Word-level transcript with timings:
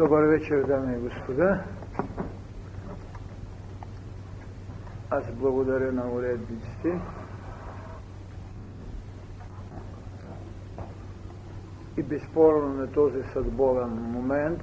Добър 0.00 0.22
вечер, 0.22 0.64
дами 0.64 0.96
и 0.96 0.98
господа. 0.98 1.64
Аз 5.10 5.32
благодаря 5.32 5.92
на 5.92 6.12
уредниците 6.12 7.00
и 11.96 12.02
безспорно 12.02 12.74
на 12.74 12.92
този 12.92 13.22
съдбовен 13.32 13.90
момент, 13.90 14.62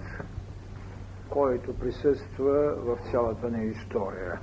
който 1.29 1.79
присъства 1.79 2.75
в 2.75 2.97
цялата 3.11 3.49
ни 3.49 3.65
история. 3.65 4.39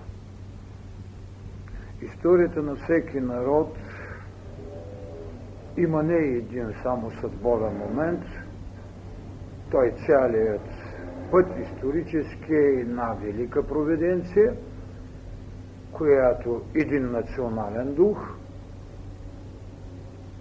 Историята 2.03 2.63
на 2.63 2.77
всеки 2.77 3.21
народ 3.21 3.77
има 5.77 6.03
не 6.03 6.17
един 6.17 6.75
само 6.83 7.11
съдбовен 7.11 7.77
момент, 7.77 8.25
той 9.71 9.93
цялият 10.07 10.74
път 11.35 11.47
исторически 11.59 12.55
една 12.55 13.17
велика 13.23 13.67
проведенция, 13.67 14.57
която 15.93 16.63
един 16.75 17.11
национален 17.11 17.95
дух, 17.95 18.37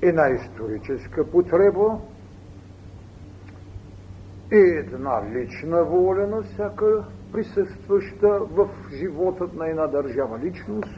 една 0.01 0.29
историческа 0.29 1.31
потреба 1.31 1.99
и 4.51 4.77
една 4.77 5.29
лична 5.31 5.83
воля 5.83 6.27
на 6.27 6.43
всяка 6.43 7.05
присъстваща 7.31 8.39
в 8.39 8.69
животът 8.93 9.53
на 9.53 9.69
една 9.69 9.87
държава 9.87 10.39
личност 10.39 10.93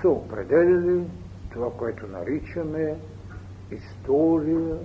са 0.00 0.08
определили 0.08 1.10
това, 1.52 1.70
което 1.78 2.06
наричаме 2.06 2.96
история 3.70 4.78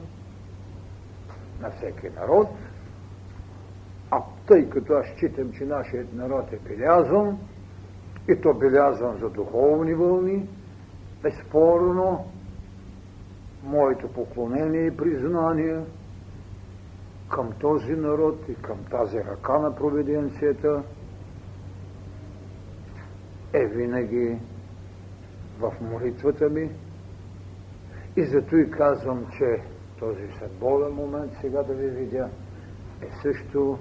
на 1.62 1.72
всеки 1.72 2.10
народ, 2.16 2.48
тъй 4.48 4.70
като 4.70 4.94
аз 4.94 5.06
считам, 5.06 5.52
че 5.52 5.66
нашият 5.66 6.14
народ 6.14 6.54
е 6.54 6.60
белязан, 6.70 7.38
и 8.30 8.42
то 8.42 8.54
белязан 8.54 9.18
за 9.18 9.30
духовни 9.30 9.94
вълни, 9.94 10.50
безспорно, 11.24 12.26
моето 13.64 14.08
поклонение 14.08 14.86
и 14.86 14.98
признание 14.98 15.84
към 17.30 17.52
този 17.60 17.92
народ 17.92 18.50
и 18.50 18.56
към 18.56 18.78
тази 18.92 19.18
ръка 19.18 19.60
на 19.60 19.76
провиденцията 19.76 20.84
е 23.54 23.66
винаги 23.66 24.40
в 25.60 25.74
молитвата 25.82 26.50
ми. 26.50 26.70
И 28.18 28.26
зато 28.26 28.56
и 28.56 28.72
казвам, 28.72 29.26
че 29.38 29.62
този 30.00 30.28
съдбовен 30.40 30.94
момент 30.94 31.32
сега 31.42 31.64
да 31.64 31.74
ви 31.74 31.90
видя 31.90 32.30
е 33.02 33.08
също 33.22 33.80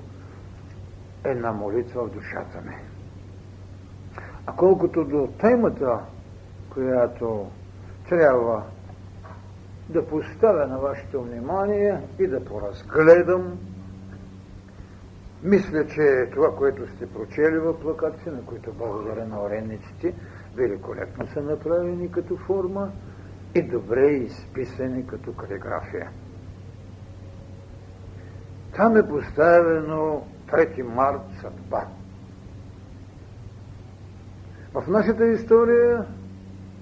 една 1.25 1.53
молитва 1.53 2.05
в 2.05 2.11
душата 2.11 2.61
ми. 2.67 2.77
А 4.47 4.57
колкото 4.57 5.05
до 5.05 5.29
темата, 5.41 5.99
която 6.71 7.51
трябва 8.09 8.63
да 9.89 10.07
поставя 10.07 10.67
на 10.67 10.79
вашето 10.79 11.23
внимание 11.23 12.01
и 12.19 12.27
да 12.27 12.45
поразгледам, 12.45 13.59
мисля, 15.43 15.87
че 15.87 16.31
това, 16.33 16.57
което 16.57 16.89
сте 16.89 17.13
прочели 17.13 17.59
в 17.59 17.81
плакатите, 17.81 18.31
на 18.31 18.45
които 18.45 18.73
благодаря 18.73 19.27
на 19.27 19.43
оренниците, 19.43 20.15
великолепно 20.55 21.27
са 21.27 21.43
направени 21.43 22.11
като 22.11 22.37
форма 22.37 22.93
и 23.55 23.63
добре 23.63 24.07
изписани 24.07 25.07
като 25.07 25.33
калиграфия. 25.33 26.11
Там 28.77 28.97
е 28.97 29.09
поставено 29.09 30.27
3 30.53 30.83
март 30.83 31.21
съдба. 31.41 31.87
В 34.75 34.89
нашата 34.89 35.27
история 35.27 36.07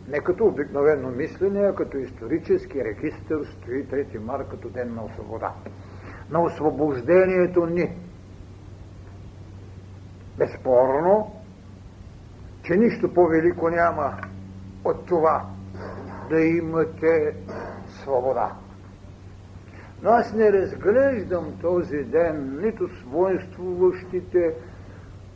не 0.08 0.20
като 0.20 0.46
обикновено 0.46 1.10
мислене, 1.10 1.60
а 1.60 1.74
като 1.74 1.96
исторически 1.96 2.84
регистр 2.84 3.34
стои 3.44 3.86
3 3.86 4.18
март 4.18 4.48
като 4.48 4.68
ден 4.68 4.94
на 4.94 5.02
свобода. 5.14 5.52
На 6.30 6.42
освобождението 6.42 7.66
ни. 7.66 7.96
Безспорно, 10.38 11.34
че 12.62 12.76
нищо 12.76 13.14
по-велико 13.14 13.68
няма 13.68 14.20
от 14.84 15.06
това 15.06 15.46
да 16.30 16.40
имате 16.40 17.36
свобода. 17.88 18.52
Но 20.02 20.10
аз 20.10 20.34
не 20.34 20.52
разглеждам 20.52 21.52
този 21.60 22.04
ден 22.04 22.58
нито 22.62 22.88
воинствуващите 23.06 24.54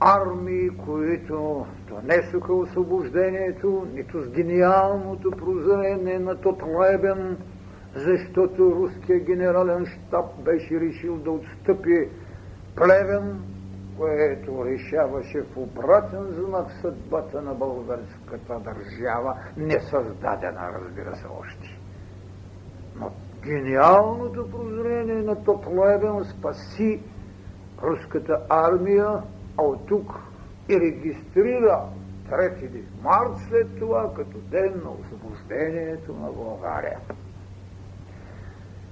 армии, 0.00 0.70
които 0.70 1.66
донесоха 1.88 2.54
освобождението, 2.54 3.86
нито 3.94 4.22
с 4.22 4.28
гениалното 4.28 5.30
прозрение 5.30 6.18
на 6.18 6.40
Тотлебен, 6.40 7.38
защото 7.94 8.74
руският 8.74 9.24
генерален 9.24 9.86
штаб 9.86 10.26
беше 10.44 10.80
решил 10.80 11.16
да 11.16 11.30
отстъпи 11.30 12.08
плевен, 12.76 13.42
което 13.98 14.64
решаваше 14.64 15.42
в 15.42 15.56
обратен 15.56 16.24
знак 16.32 16.66
съдбата 16.80 17.42
на 17.42 17.54
българската 17.54 18.60
държава, 18.60 19.36
не 19.56 19.80
създадена, 19.80 20.72
разбира 20.80 21.16
се, 21.16 21.26
още. 21.40 21.78
Но 22.96 23.10
гениалното 23.44 24.50
прозрение 24.50 25.22
на 25.22 25.44
Топлебен 25.44 26.24
спаси 26.24 27.02
руската 27.82 28.46
армия, 28.48 29.22
а 29.58 29.62
от 29.62 29.86
тук 29.86 30.20
и 30.68 30.80
регистрира 30.80 31.80
3 32.30 32.82
март 33.02 33.38
след 33.48 33.78
това 33.78 34.14
като 34.16 34.38
ден 34.38 34.80
на 34.84 34.90
освобождението 34.90 36.12
на 36.12 36.32
България. 36.32 36.98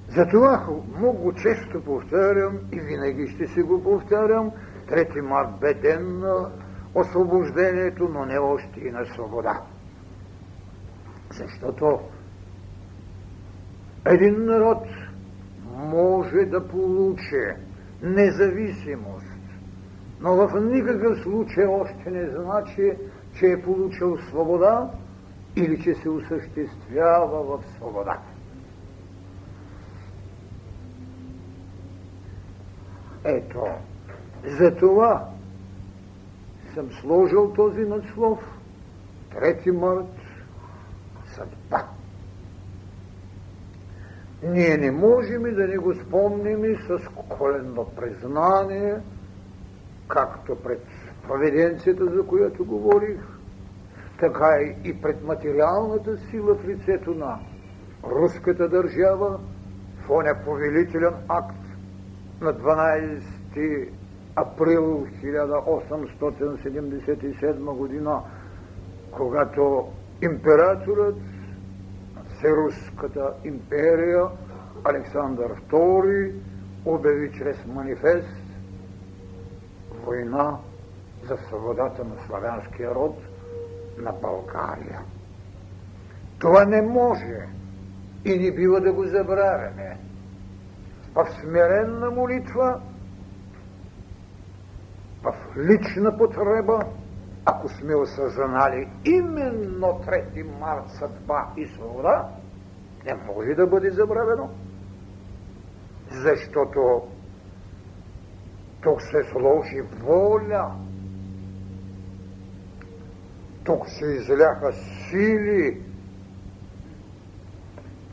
Затова 0.08 0.66
много 0.98 1.32
често 1.34 1.84
повтарям 1.84 2.58
и 2.72 2.80
винаги 2.80 3.28
ще 3.28 3.46
си 3.46 3.62
го 3.62 3.82
повтарям, 3.82 4.50
3 4.88 5.20
март 5.20 5.60
бе 5.60 5.74
ден 5.74 6.19
на 6.19 6.50
освобождението, 6.94 8.08
но 8.08 8.24
не 8.24 8.38
още 8.38 8.80
и 8.80 8.90
на 8.90 9.04
свобода. 9.06 9.62
Защото 11.30 12.00
един 14.06 14.44
народ 14.44 14.84
може 15.74 16.44
да 16.44 16.68
получи 16.68 17.44
независимост, 18.02 19.26
но 20.20 20.36
в 20.36 20.60
никакъв 20.60 21.18
случай 21.22 21.66
още 21.66 22.10
не 22.10 22.30
значи, 22.30 22.92
че 23.38 23.46
е 23.46 23.62
получил 23.62 24.18
свобода 24.18 24.90
или 25.56 25.82
че 25.82 25.94
се 25.94 26.08
осъществява 26.08 27.42
в 27.42 27.64
свобода. 27.76 28.18
Ето, 33.24 33.66
за 34.44 34.76
това 34.76 35.28
съм 36.74 36.90
сложил 37.00 37.52
този 37.52 37.80
надслов 37.80 38.38
3 39.34 39.70
март 39.70 40.06
съдба. 41.26 41.91
Ние 44.42 44.76
не 44.76 44.91
можем 44.91 45.42
да 45.42 45.69
не 45.69 45.78
го 45.78 45.94
спомним 45.94 46.64
и 46.64 46.76
с 46.76 46.98
коленно 47.28 47.86
признание, 47.97 48.97
както 50.08 50.56
пред 50.56 50.86
проведенцията, 51.28 52.04
за 52.04 52.26
която 52.26 52.64
говорих, 52.64 53.20
така 54.20 54.58
и 54.84 55.02
пред 55.02 55.25
материалната 55.25 56.16
сила 56.16 56.54
в 56.54 56.69
лицето 56.69 57.14
на 57.14 57.38
руската 58.04 58.69
държава 58.69 59.41
в 60.06 60.10
оня 60.10 60.34
повелителен 60.44 61.14
акт 61.28 61.56
на 62.41 62.54
12 62.54 63.88
април 64.37 65.06
1877 65.22 67.76
година, 67.76 68.22
когато 69.11 69.88
императорът 70.22 71.16
Всеруската 72.42 73.34
империя 73.44 74.24
Александър 74.84 75.60
II 75.70 76.32
обяви 76.84 77.32
чрез 77.32 77.66
манифест 77.66 78.42
война 80.04 80.58
за 81.24 81.36
свободата 81.36 82.04
на 82.04 82.14
славянския 82.26 82.94
род 82.94 83.18
на 83.98 84.12
България. 84.12 85.00
Това 86.38 86.64
не 86.64 86.82
може 86.82 87.48
и 88.24 88.38
не 88.38 88.54
бива 88.54 88.80
да 88.80 88.92
го 88.92 89.04
забравяме. 89.04 89.98
В 91.14 91.26
смиренна 91.40 92.10
молитва 92.10 92.80
в 95.22 95.34
лична 95.56 96.16
потреба, 96.18 96.80
ако 97.44 97.68
сме 97.68 97.94
осъзнали 97.94 98.88
именно 99.04 99.86
3 99.86 100.58
март 100.60 100.90
съдба 100.90 101.48
и 101.56 101.66
свобода, 101.66 102.28
не 103.04 103.14
може 103.14 103.54
да 103.54 103.66
бъде 103.66 103.90
забравено, 103.90 104.50
защото 106.10 107.02
Тук 108.82 109.02
се 109.02 109.22
сложи 109.30 109.80
воля. 109.80 110.74
Тук 113.64 113.88
се 113.88 114.06
изляха 114.06 114.72
сили 114.72 115.82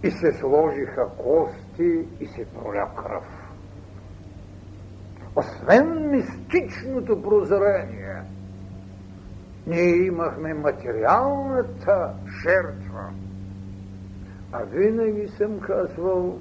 и 0.03 0.11
се 0.11 0.33
сложиха 0.33 1.09
кости 1.17 2.07
и 2.19 2.27
се 2.27 2.45
проля 2.45 2.89
кръв. 2.95 3.23
Освен 5.35 6.09
мистичното 6.09 7.21
прозрение, 7.21 8.23
ние 9.67 10.06
имахме 10.06 10.53
материалната 10.53 12.13
жертва. 12.44 13.09
А 14.51 14.63
винаги 14.63 15.27
съм 15.27 15.59
казвал, 15.59 16.39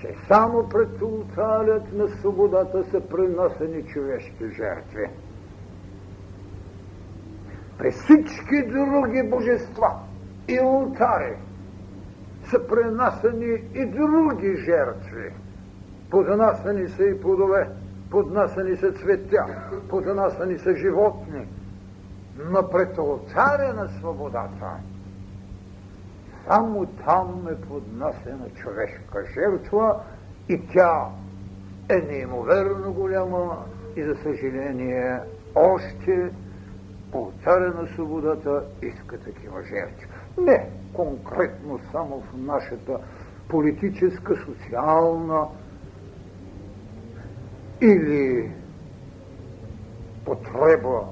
че 0.00 0.14
само 0.28 0.68
пред 0.68 1.02
ултарят 1.02 1.92
на 1.92 2.08
свободата 2.08 2.84
са 2.84 3.00
принасени 3.00 3.82
човешки 3.82 4.44
жертви. 4.56 5.10
При 7.78 7.90
всички 7.90 8.62
други 8.66 9.22
божества 9.30 9.92
и 10.48 10.60
ултари 10.60 11.36
са 12.50 12.66
пренасани 12.66 13.62
и 13.74 13.86
други 13.86 14.56
жертви. 14.56 15.32
Поднасани 16.10 16.88
са 16.88 17.04
и 17.04 17.20
плодове, 17.20 17.68
поднасани 18.10 18.76
са 18.76 18.92
цветя, 18.92 19.46
поднасани 19.88 20.58
са 20.58 20.76
животни. 20.76 21.48
Но 22.38 22.70
пред 22.70 22.98
ултаря 22.98 23.72
на 23.74 23.88
свободата 23.88 24.70
само 26.48 26.86
там 26.86 27.48
е 27.50 27.60
поднасена 27.60 28.50
човешка 28.54 29.24
жертва 29.34 30.00
и 30.48 30.60
тя 30.72 31.08
е 31.88 31.96
неимоверно 31.96 32.92
голяма 32.92 33.64
и 33.96 34.02
за 34.02 34.14
съжаление 34.14 35.20
още 35.54 36.30
Полтаря 37.12 37.74
на 37.74 37.88
свободата 37.94 38.64
иска 38.82 39.18
такива 39.18 39.62
жертви. 39.62 40.06
Не 40.38 40.68
конкретно 40.92 41.80
само 41.92 42.20
в 42.20 42.36
нашата 42.36 42.98
политическа, 43.48 44.36
социална 44.36 45.46
или 47.80 48.52
потреба 50.24 51.04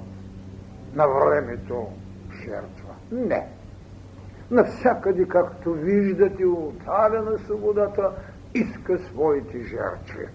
на 0.94 1.06
времето 1.06 1.88
жертва. 2.44 2.94
Не. 3.12 3.48
Навсякъде, 4.50 5.28
както 5.28 5.72
виждате, 5.72 6.46
ултаря 6.46 7.22
на 7.22 7.38
свободата 7.38 8.12
иска 8.54 8.98
своите 8.98 9.62
жертви. 9.62 10.26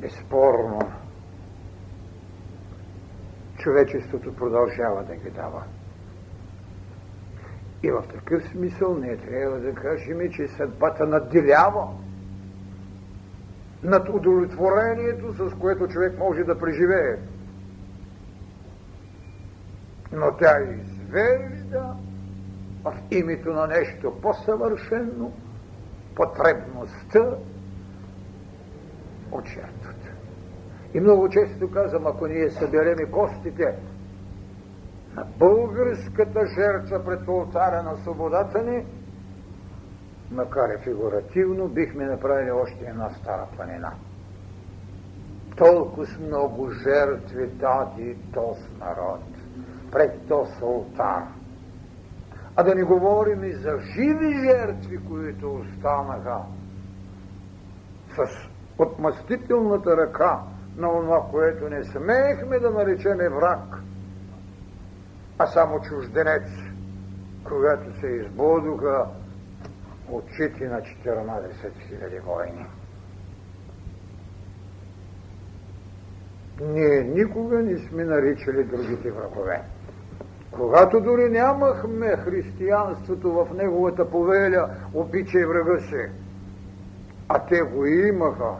Безспорно, 0.00 0.92
човечеството 3.58 4.36
продължава 4.36 5.04
да 5.04 5.16
ги 5.16 5.30
дава. 5.30 5.62
И 7.82 7.90
в 7.90 8.04
такъв 8.14 8.48
смисъл 8.48 8.94
не 8.94 9.16
трябва 9.16 9.58
да 9.58 9.74
кажем, 9.74 10.32
че 10.32 10.48
съдбата 10.48 11.06
надделява 11.06 11.88
над 13.82 14.08
удовлетворението, 14.08 15.34
с 15.34 15.58
което 15.58 15.88
човек 15.88 16.18
може 16.18 16.44
да 16.44 16.58
преживее. 16.58 17.16
Но 20.12 20.36
тя 20.36 20.56
извежда 20.60 21.96
в 22.84 22.94
името 23.10 23.52
на 23.52 23.66
нещо 23.66 24.20
по-съвършено 24.22 25.32
потребността 26.16 27.36
от 29.32 29.46
жертвата. 29.46 30.10
И 30.94 31.00
много 31.00 31.28
често 31.28 31.70
казвам, 31.70 32.06
ако 32.06 32.26
ние 32.26 32.50
събереме 32.50 33.10
костите 33.10 33.76
на 35.16 35.26
българската 35.38 36.40
жертва 36.46 37.04
пред 37.04 37.28
ултара 37.28 37.82
на 37.82 37.96
свободата 37.96 38.62
ни, 38.62 38.86
макар 40.30 40.68
и 40.68 40.82
фигуративно, 40.82 41.68
бихме 41.68 42.04
направили 42.04 42.50
още 42.50 42.84
една 42.84 43.10
стара 43.10 43.46
планина. 43.56 43.92
Толкова 45.56 46.06
много 46.20 46.70
жертви 46.70 47.46
дади 47.46 48.16
този 48.34 48.68
народ 48.80 49.20
пред 49.92 50.28
този 50.28 50.64
ултар. 50.64 51.22
А 52.56 52.62
да 52.62 52.74
не 52.74 52.82
говорим 52.82 53.44
и 53.44 53.52
за 53.52 53.78
живи 53.78 54.48
жертви, 54.48 55.00
които 55.08 55.54
останаха 55.54 56.38
с 58.16 58.48
отмъстителната 58.78 59.96
ръка 59.96 60.40
на 60.76 60.88
това, 60.88 61.26
което 61.30 61.68
не 61.68 61.84
смеехме 61.84 62.58
да 62.58 62.70
наречеме 62.70 63.28
враг, 63.28 63.82
а 65.38 65.46
само 65.46 65.80
чужденец, 65.80 66.48
когато 67.44 68.00
се 68.00 68.06
избудоха 68.06 69.06
очите 70.10 70.68
на 70.68 70.80
14 70.80 70.92
000 71.90 72.20
войни. 72.22 72.66
Ние 76.60 77.00
никога 77.00 77.58
не 77.62 77.78
сме 77.78 78.04
наричали 78.04 78.64
другите 78.64 79.10
врагове. 79.10 79.62
Когато 80.50 81.00
дори 81.00 81.28
нямахме 81.28 82.16
християнството 82.16 83.32
в 83.32 83.48
неговата 83.54 84.10
повеля, 84.10 84.70
обичай 84.94 85.44
врага 85.44 85.80
си, 85.80 86.08
а 87.28 87.46
те 87.46 87.60
го 87.60 87.86
имаха, 87.86 88.54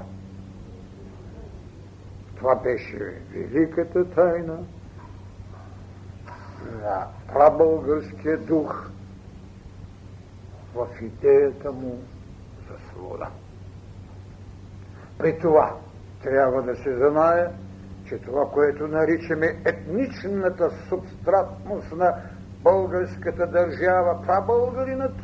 това 2.37 2.55
беше 2.55 3.21
великата 3.33 4.11
тайна 4.11 4.59
на 6.83 7.07
прабългарския 7.33 8.39
дух 8.39 8.91
в 10.75 10.87
идеята 11.03 11.73
му 11.73 11.99
за 12.69 12.89
свобода. 12.89 13.31
При 15.19 15.39
това 15.39 15.77
трябва 16.23 16.63
да 16.63 16.77
се 16.77 16.97
знае, 16.97 17.47
че 18.05 18.19
това, 18.19 18.51
което 18.53 18.89
наричаме 18.89 19.47
етничната 19.67 20.71
субстратност 20.89 21.93
на 21.93 22.15
българската 22.63 23.47
държава, 23.47 24.23
прабългаринът, 24.27 25.15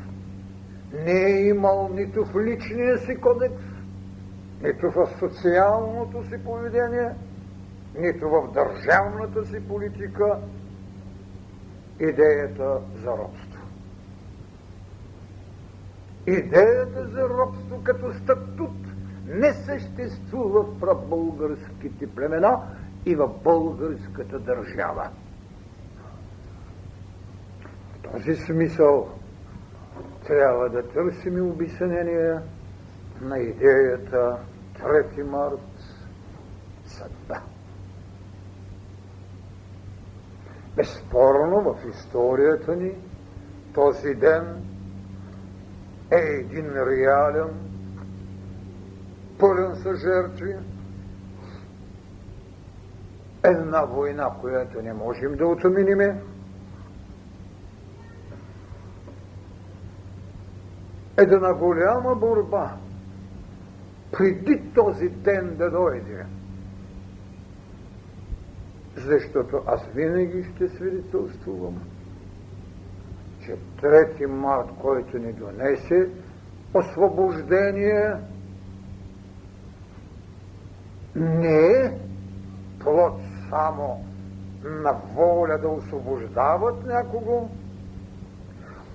не 0.93 1.25
е 1.25 1.47
имал 1.47 1.89
нито 1.93 2.25
в 2.25 2.35
личния 2.37 2.99
си 2.99 3.17
кодекс, 3.21 3.63
нито 4.63 4.91
в 4.91 5.09
социалното 5.19 6.25
си 6.25 6.45
поведение, 6.45 7.11
нито 7.99 8.29
в 8.29 8.53
държавната 8.53 9.45
си 9.45 9.69
политика 9.69 10.39
идеята 12.01 12.81
за 12.95 13.11
робство. 13.11 13.46
Идеята 16.27 17.07
за 17.07 17.29
робство 17.29 17.85
като 17.85 18.13
статут 18.13 18.77
не 19.27 19.53
съществува 19.53 20.63
в 20.63 20.81
прабългарските 20.81 22.07
племена 22.07 22.61
и 23.07 23.15
в 23.15 23.29
българската 23.45 24.39
държава. 24.39 25.11
В 27.93 28.13
този 28.13 28.35
смисъл 28.35 29.09
трябва 30.27 30.69
да 30.69 30.89
търсим 30.89 31.51
обяснение 31.51 32.39
на 33.21 33.39
идеята 33.39 34.39
3 34.83 35.23
март 35.23 35.61
съдба. 36.85 37.43
Безспорно 40.77 41.61
в 41.61 41.89
историята 41.89 42.77
ни 42.77 42.93
този 43.75 44.15
ден 44.15 44.76
е 46.11 46.17
един 46.17 46.71
реален, 46.73 47.49
пълен 49.39 49.77
със 49.77 50.01
жертви, 50.01 50.57
една 53.45 53.85
война, 53.85 54.31
която 54.41 54.83
не 54.83 54.93
можем 54.93 55.37
да 55.37 55.47
отминиме, 55.47 56.23
една 61.17 61.55
голяма 61.55 62.15
борба. 62.15 62.77
Преди 64.13 64.73
този 64.75 65.09
ден 65.09 65.57
да 65.57 65.71
дойде. 65.71 66.27
Защото 68.97 69.63
аз 69.67 69.87
винаги 69.95 70.45
ще 70.55 70.69
свидетелствувам, 70.69 71.81
че 73.47 73.57
трети 73.81 74.27
март, 74.27 74.69
който 74.81 75.19
ни 75.19 75.33
донесе 75.33 76.09
освобождение, 76.75 78.15
не 81.15 81.59
е 81.59 81.99
плод 82.81 83.21
само 83.51 84.05
на 84.65 84.93
воля 85.15 85.59
да 85.59 85.69
освобождават 85.69 86.87
някого, 86.87 87.49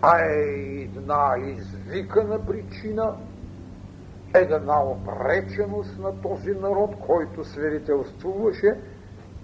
а 0.01 0.19
е 0.19 0.41
една 0.81 1.35
извикана 1.39 2.45
причина– 2.45 3.15
една 4.33 4.83
обреченост 4.83 5.99
на 5.99 6.21
този 6.21 6.51
народ, 6.51 6.95
който 6.99 7.43
свидетелствуваше, 7.43 8.79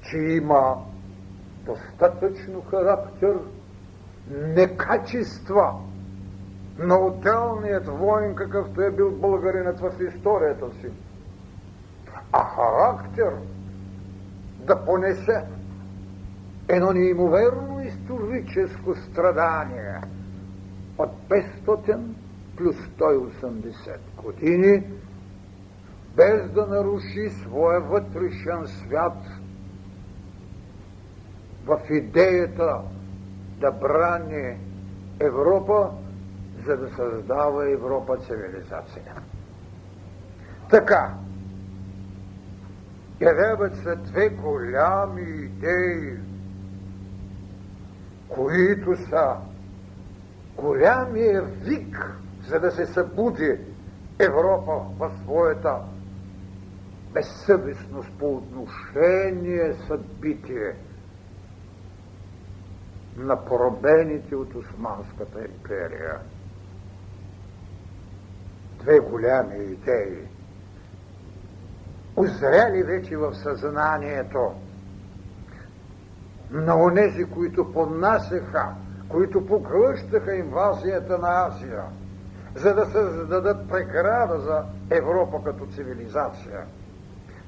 че 0.02 0.18
има 0.18 0.78
достатъчно 1.66 2.62
характер, 2.62 3.38
не 4.30 4.78
качества 4.78 5.74
на 6.80 7.00
отделният 7.00 7.88
воин, 7.88 8.36
какъвто 8.36 8.82
е 8.82 8.92
бил 8.92 9.12
българинът 9.12 9.80
в 9.80 9.92
историята 10.08 10.66
си, 10.82 10.92
а 12.32 12.44
характер 12.44 13.34
да 14.66 14.86
понесе 14.86 15.44
едно 16.68 16.92
неимоверно 16.92 17.82
историческо 17.82 18.96
страдание 18.96 20.02
от 20.98 21.10
500 21.30 22.00
плюс 22.58 22.76
180 22.76 23.98
години, 24.24 24.84
без 26.16 26.52
да 26.52 26.68
наруши 26.68 27.30
своя 27.30 27.82
вътрешен 27.82 28.68
свят 28.68 29.18
в 31.66 31.80
идеята 31.90 32.82
да 33.58 33.72
брани 33.72 34.58
Европа, 35.20 35.90
за 36.66 36.78
да 36.78 36.90
създава 36.96 37.72
Европа 37.72 38.18
цивилизация. 38.18 39.14
Така, 40.70 41.14
явяват 43.22 43.76
се 43.76 43.96
две 43.96 44.30
голями 44.30 45.22
идеи, 45.22 46.18
които 48.30 48.96
са 49.10 49.36
голямия 50.56 51.42
вик, 51.42 52.18
за 52.48 52.60
да 52.60 52.72
се 52.72 52.86
събуди 52.86 53.58
Европа 54.20 54.72
в 55.00 55.12
своята 55.24 55.76
безсъвестност 57.14 58.10
по 58.20 58.36
отношение 58.36 59.74
съдбитие 59.88 60.76
на 63.18 63.46
поробените 63.46 64.36
от 64.36 64.56
Османската 64.56 65.40
империя. 65.40 66.20
Две 68.80 69.00
голями 69.00 69.64
идеи, 69.64 70.28
озряли 72.16 72.84
вече 72.84 73.18
в 73.18 73.36
съзнанието 73.36 74.54
на 76.52 76.84
онези, 76.84 77.26
които 77.26 77.74
поднасяха, 77.74 78.76
които 79.10 79.48
поглъщаха 79.48 80.36
инвазията 80.36 81.18
на 81.18 81.48
Азия, 81.48 81.84
за 82.56 82.74
да 82.74 82.86
създадат 82.86 83.70
преграда 83.70 84.40
за 84.40 84.64
Европа 84.90 85.44
като 85.44 85.66
цивилизация. 85.66 86.66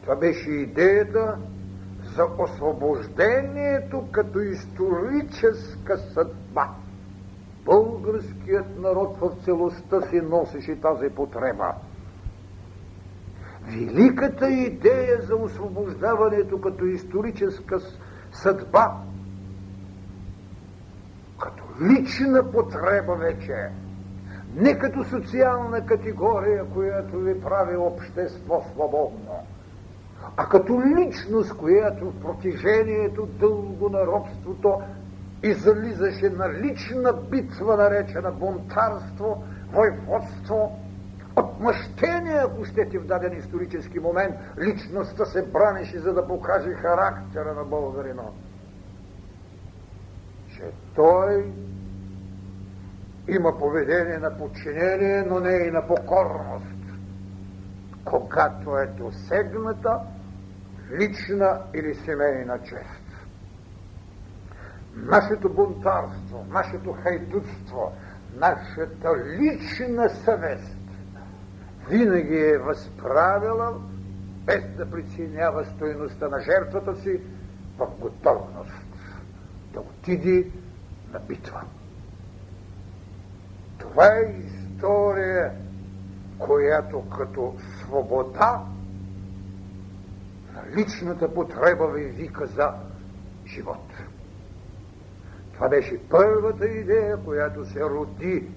Това 0.02 0.16
беше 0.16 0.50
идеята 0.50 1.38
за 2.16 2.24
освобождението 2.38 4.08
като 4.12 4.40
историческа 4.40 5.98
съдба. 5.98 6.70
Българският 7.66 8.80
народ 8.80 9.18
в 9.18 9.32
целостта 9.46 10.02
си 10.02 10.22
носеше 10.22 10.82
тази 10.82 11.10
потреба. 11.10 11.74
Великата 13.62 14.50
идея 14.50 15.22
за 15.22 15.36
освобождаването 15.36 16.62
като 16.62 16.86
историческа 16.86 17.80
съдба, 18.32 18.98
като 21.40 21.64
лична 21.82 22.52
потреба 22.52 23.16
вече, 23.16 23.70
не 24.56 24.80
като 24.80 25.04
социална 25.04 25.86
категория, 25.86 26.66
която 26.66 27.18
ви 27.18 27.42
прави 27.42 27.78
общество 27.78 28.66
свободно, 28.74 29.46
а 30.38 30.50
като 30.50 30.82
личност, 30.82 31.58
която 31.58 32.12
в 32.12 32.20
протежението 32.22 33.26
дълго 33.26 33.90
на 33.90 34.08
робството 34.08 34.82
излизаше 35.44 36.30
на 36.30 36.54
лична 36.54 37.14
битва, 37.14 37.78
наречена 37.78 38.32
бунтарство, 38.32 39.44
войводство, 39.74 40.80
отмъщение, 41.36 42.38
ако 42.46 42.66
щете 42.66 43.00
в 43.00 43.06
даден 43.06 43.38
исторически 43.38 44.00
момент, 44.00 44.36
личността 44.60 45.26
се 45.26 45.46
бранеше, 45.46 46.00
за 46.00 46.14
да 46.14 46.28
покаже 46.28 46.74
характера 46.74 47.54
на 47.54 47.64
българина. 47.64 48.24
Че 50.56 50.64
той 50.96 51.52
има 53.30 53.58
поведение 53.58 54.18
на 54.18 54.38
подчинение, 54.38 55.24
но 55.28 55.40
не 55.40 55.56
и 55.68 55.72
на 55.72 55.88
покорност. 55.88 56.66
Когато 58.06 58.78
е 58.78 58.86
досегната 58.86 60.00
лична 60.92 61.62
или 61.74 61.96
семейна 61.96 62.60
чест. 62.60 63.10
Нашето 64.96 65.50
бунтарство, 65.50 66.46
нашето 66.50 66.94
хайдутство, 66.94 67.92
нашата 68.36 69.18
лична 69.26 70.10
съвест 70.10 70.78
винаги 71.90 72.38
е 72.38 72.58
възправила, 72.58 73.82
без 74.46 74.64
да 74.78 74.92
преценява 74.92 75.66
стоеността 75.66 76.28
на 76.28 76.40
жертвата 76.40 76.96
си, 76.96 77.22
в 77.78 77.88
готовност 78.00 78.74
да 79.74 79.80
отиде 79.80 80.48
на 81.14 81.20
битва. 81.20 81.62
Това 83.78 84.06
е 84.06 84.36
история, 84.46 85.52
която 86.38 87.10
като 87.10 87.56
свобода 87.80 88.66
на 90.60 90.76
личната 90.78 91.34
потреба 91.34 91.88
ви 91.88 92.04
вика 92.04 92.48
за 92.48 92.74
живот. 93.46 93.88
Това 95.54 95.70
беше 95.70 96.00
първата 96.10 96.68
идея, 96.68 97.18
която 97.18 97.66
се 97.66 97.82
роди 97.82 98.48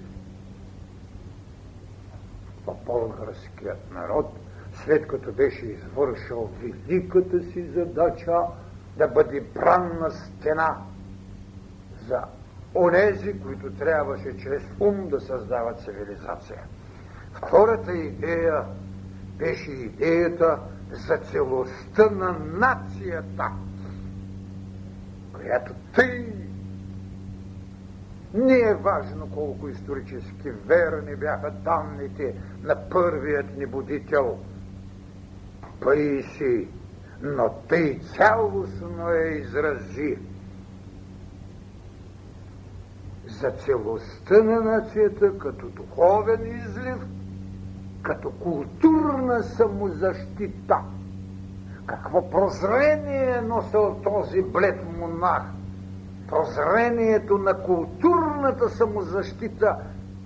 в 2.67 2.75
българският 2.85 3.91
народ, 3.91 4.39
след 4.73 5.07
като 5.07 5.31
беше 5.31 5.65
извършил 5.65 6.49
великата 6.61 7.43
си 7.43 7.67
задача 7.67 8.37
да 8.97 9.07
бъде 9.07 9.41
бранна 9.41 10.11
стена 10.11 10.77
за 12.07 12.23
онези, 12.75 13.41
които 13.41 13.73
трябваше 13.73 14.37
чрез 14.37 14.63
ум 14.79 15.07
да 15.09 15.19
създават 15.19 15.79
цивилизация. 15.79 16.63
Втората 17.33 17.93
идея 17.93 18.63
беше 19.37 19.71
идеята 19.71 20.59
за 20.93 21.17
целостта 21.17 22.09
на 22.09 22.39
нацията, 22.39 23.51
която 25.33 25.73
тъй 25.95 26.33
не 28.33 28.59
е 28.59 28.75
важно 28.75 29.29
колко 29.33 29.69
исторически 29.69 30.49
верни 30.65 31.15
бяха 31.15 31.51
данните 31.51 32.35
на 32.63 32.89
първият 32.89 33.57
ни 33.57 33.65
будител 33.65 34.39
Паиси, 35.81 36.67
но 37.21 37.49
тъй 37.69 37.99
цялостно 37.99 39.09
е 39.09 39.27
изрази 39.27 40.17
за 43.27 43.51
целостта 43.51 44.43
на 44.43 44.61
нацията 44.61 45.37
като 45.37 45.69
духовен 45.69 46.57
излив, 46.57 46.97
като 48.03 48.31
културна 48.31 49.43
самозащита. 49.43 50.77
Какво 51.85 52.29
прозрение 52.29 53.35
е 53.37 53.41
носил 53.41 53.95
този 54.03 54.41
блед 54.41 54.97
монах– 54.99 55.43
прозрението 56.33 57.37
на 57.37 57.63
културната 57.63 58.69
самозащита 58.69 59.77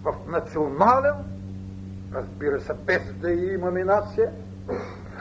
в 0.04 0.16
национален, 0.28 1.16
разбира 2.14 2.60
се, 2.60 2.74
без 2.74 3.14
да 3.14 3.32
имаме 3.32 3.84
нация, 3.84 4.32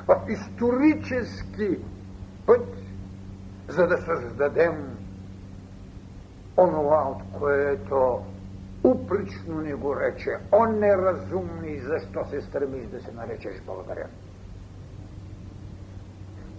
в 0.09 0.21
исторически 0.29 1.79
път, 2.47 2.67
за 3.69 3.87
да 3.87 3.99
създадем 3.99 4.97
онова, 6.57 7.03
от 7.09 7.23
което 7.39 8.21
упрично 8.87 9.61
ни 9.61 9.75
го 9.75 9.97
рече, 9.97 10.37
он 10.53 10.79
неразумни, 10.79 11.79
защо 11.79 12.25
се 12.31 12.41
стремиш 12.41 12.87
да 12.87 13.01
се 13.01 13.13
наречеш 13.13 13.61
българин. 13.61 14.07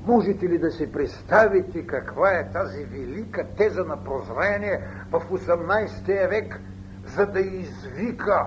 Можете 0.06 0.50
ли 0.50 0.58
да 0.58 0.72
си 0.72 0.92
представите 0.92 1.88
каква 1.88 2.32
е 2.32 2.52
тази 2.52 2.86
велика 2.86 3.48
теза 3.58 3.84
на 3.84 4.04
прозрение 4.04 4.82
в 5.12 5.20
18 5.20 6.30
век, 6.30 6.60
за 7.06 7.26
да 7.26 7.40
извика 7.40 8.46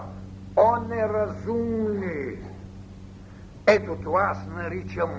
о 0.56 0.76
неразумни? 0.76 2.38
Ето 3.66 3.96
това 4.02 4.20
аз 4.30 4.46
наричам 4.46 5.10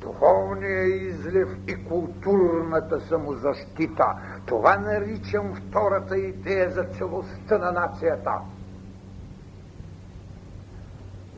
духовния 0.00 0.84
излив 0.84 1.48
и 1.68 1.84
културната 1.84 3.00
самозащита. 3.00 4.14
Това 4.46 4.78
наричам 4.78 5.54
втората 5.54 6.16
идея 6.18 6.70
за 6.70 6.84
целостта 6.84 7.58
на 7.58 7.72
нацията. 7.72 8.32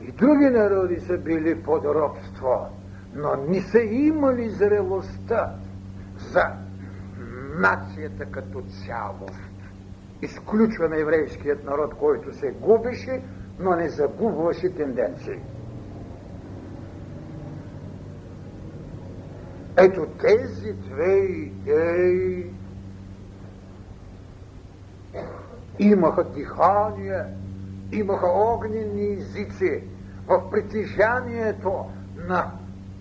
И 0.01 0.11
други 0.11 0.45
народи 0.45 0.99
са 0.99 1.17
били 1.17 1.63
под 1.63 1.85
робство, 1.85 2.67
но 3.15 3.35
не 3.35 3.61
са 3.61 3.79
имали 3.79 4.49
зрелостта 4.49 5.55
за 6.17 6.43
нацията 7.55 8.25
като 8.25 8.61
цялост. 8.61 9.49
Изключва 10.21 10.99
еврейският 11.01 11.63
народ, 11.63 11.93
който 11.93 12.33
се 12.33 12.51
губеше, 12.51 13.21
но 13.59 13.75
не 13.75 13.89
загубваше 13.89 14.75
тенденции. 14.75 15.39
Ето 19.81 20.05
тези 20.05 20.73
две 20.73 21.15
идеи 21.15 22.51
имаха 25.79 26.23
дихание, 26.23 27.23
имаха 27.91 28.27
огнени 28.27 29.13
езици 29.13 29.83
в 30.27 30.51
притежанието 30.51 31.85
на 32.27 32.51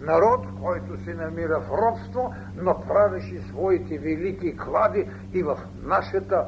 народ, 0.00 0.46
който 0.62 1.04
се 1.04 1.14
намира 1.14 1.60
в 1.60 1.70
робство, 1.70 2.34
но 2.56 2.80
правеше 2.80 3.42
своите 3.48 3.98
велики 3.98 4.56
клади 4.56 5.06
и 5.34 5.42
в 5.42 5.58
нашата 5.82 6.44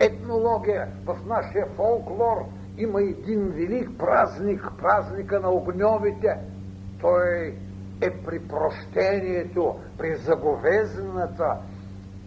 етнология, 0.00 0.88
в 1.06 1.16
нашия 1.26 1.66
фолклор 1.76 2.44
има 2.78 3.02
един 3.02 3.48
велик 3.48 3.90
празник, 3.98 4.68
празника 4.82 5.40
на 5.40 5.50
огньовите. 5.50 6.36
Той 7.00 7.28
е 7.28 7.52
при 8.10 8.48
прощението, 8.48 9.80
при 9.98 10.16
заговезната 10.16 11.56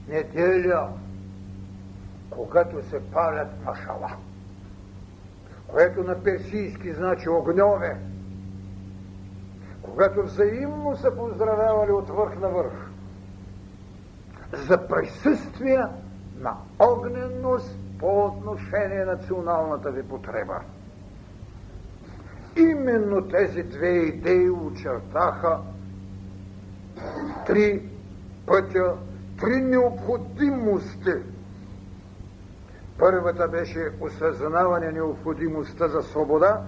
неделя, 0.08 0.90
когато 2.30 2.82
се 2.90 3.12
палят 3.12 3.66
машала, 3.66 4.12
което 5.68 6.04
на 6.04 6.24
персийски 6.24 6.94
значи 6.94 7.30
огньове, 7.30 7.98
когато 9.82 10.24
взаимно 10.24 10.96
са 10.96 11.16
поздравявали 11.16 11.92
от 11.92 12.10
върх 12.10 12.40
на 12.40 12.50
върх 12.50 12.90
за 14.54 14.88
присъствие 14.88 15.84
на 16.38 16.58
огненност 16.80 17.80
по 18.00 18.26
отношение 18.26 19.06
на 19.06 19.12
националната 19.12 19.92
ви 19.92 20.04
потреба. 20.04 20.62
Именно 22.56 23.28
тези 23.28 23.64
две 23.64 23.90
идеи 23.90 24.50
очертаха 24.50 25.60
три 27.46 27.82
пътя, 28.46 28.94
три 29.40 29.62
необходимости. 29.62 31.14
Първата 33.00 33.48
беше 33.48 33.92
осъзнаване 34.02 34.92
необходимостта 34.92 35.88
за 35.88 36.02
свобода, 36.02 36.62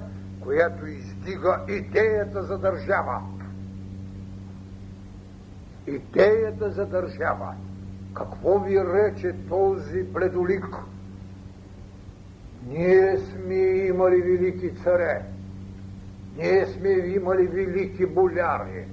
която 0.44 0.88
издига 0.88 1.60
идеята 1.67 2.44
за 2.44 2.58
държава. 2.58 3.22
Идеята 5.88 6.72
за 6.72 6.86
държава. 6.86 7.53
Какво 8.13 8.60
ви 8.60 8.79
рече 8.79 9.36
този 9.50 10.03
бледолик? 10.03 10.65
Ние 12.67 13.17
сме 13.17 13.56
имали 13.63 14.22
велики 14.22 14.75
царе. 14.84 15.22
Ние 16.38 16.65
сме 16.65 16.89
имали 16.89 17.48
велики 17.48 18.06
боляри. 18.06 18.88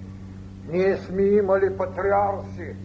Ние 0.68 0.96
сме 0.96 1.22
имали 1.22 1.76
патриарси. 1.76 2.76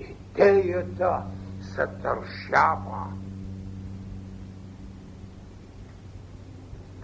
Идеята 0.00 1.22
за 1.60 1.86
държава. 1.86 3.06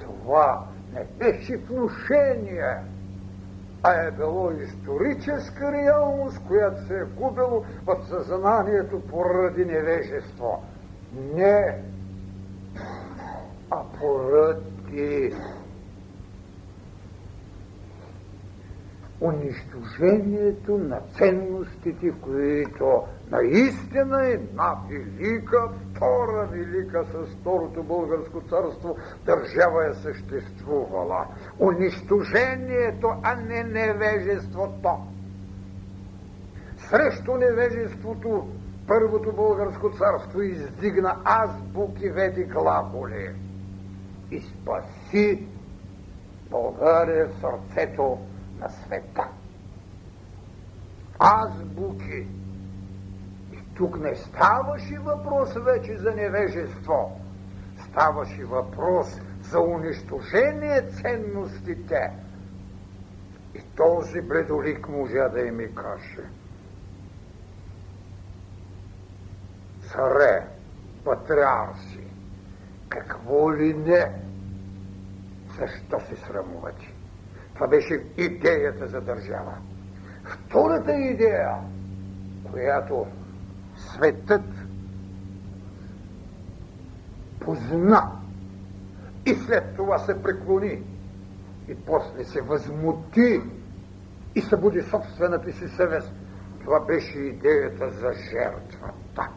Това 0.00 0.64
не 0.94 1.04
беше 1.18 1.56
внушение, 1.56 2.76
а 3.82 3.92
е 3.92 4.10
било 4.10 4.50
историческа 4.50 5.72
реалност, 5.72 6.46
която 6.46 6.86
се 6.86 6.98
е 6.98 7.04
губило 7.04 7.64
в 7.86 8.04
съзнанието 8.08 9.00
поради 9.00 9.64
невежество. 9.64 10.62
Не, 11.34 11.82
а 13.70 13.82
поради 14.00 14.71
унищожението 19.22 20.78
на 20.78 21.00
ценностите, 21.18 22.12
които 22.20 23.02
наистина 23.30 24.26
една 24.26 24.74
велика, 24.90 25.68
втора 25.90 26.48
велика 26.50 27.04
с 27.04 27.36
второто 27.40 27.82
българско 27.82 28.40
царство 28.40 28.96
държава 29.26 29.88
е 29.90 29.94
съществувала. 29.94 31.26
Унищожението, 31.60 33.08
а 33.22 33.34
не 33.34 33.64
невежеството. 33.64 34.90
Срещу 36.76 37.36
невежеството 37.36 38.48
първото 38.86 39.32
българско 39.32 39.90
царство 39.90 40.42
издигна 40.42 41.16
азбуки 41.24 42.08
веди 42.08 42.44
глаголи 42.44 43.30
и 44.32 44.40
спаси 44.40 45.46
България 46.50 47.28
сърцето 47.40 48.18
на 48.60 48.68
света. 48.68 49.28
Азбуки. 51.18 52.26
И 53.52 53.58
тук 53.76 54.00
не 54.00 54.14
ставаше 54.14 54.98
въпрос 54.98 55.54
вече 55.54 55.96
за 55.96 56.10
невежество. 56.10 57.20
Ставаше 57.88 58.44
въпрос 58.44 59.20
за 59.42 59.60
унищожение 59.60 60.82
ценностите. 60.82 62.10
И 63.54 63.60
този 63.76 64.20
бледолик 64.20 64.88
можа 64.88 65.28
да 65.28 65.40
им 65.40 65.56
ми 65.56 65.74
каже. 65.74 66.24
Царе, 69.92 70.46
патриарси, 71.04 72.01
какво 72.92 73.54
ли 73.54 73.74
не, 73.74 74.12
защо 75.58 76.00
се 76.00 76.16
срамувате? 76.16 76.94
Това 77.54 77.66
беше 77.66 77.94
идеята 78.16 78.86
за 78.86 79.00
държава. 79.00 79.54
Втората 80.24 80.92
идея, 80.92 81.56
която 82.50 83.06
светът 83.76 84.44
позна 87.40 88.10
и 89.26 89.34
след 89.34 89.76
това 89.76 89.98
се 89.98 90.22
преклони 90.22 90.82
и 91.68 91.74
после 91.86 92.24
се 92.24 92.40
възмути 92.40 93.40
и 94.34 94.40
събуди 94.40 94.82
собствената 94.82 95.52
си 95.52 95.68
съвест. 95.68 96.12
Това 96.60 96.80
беше 96.80 97.18
идеята 97.18 97.90
за 97.90 98.12
жертвата. 98.12 99.28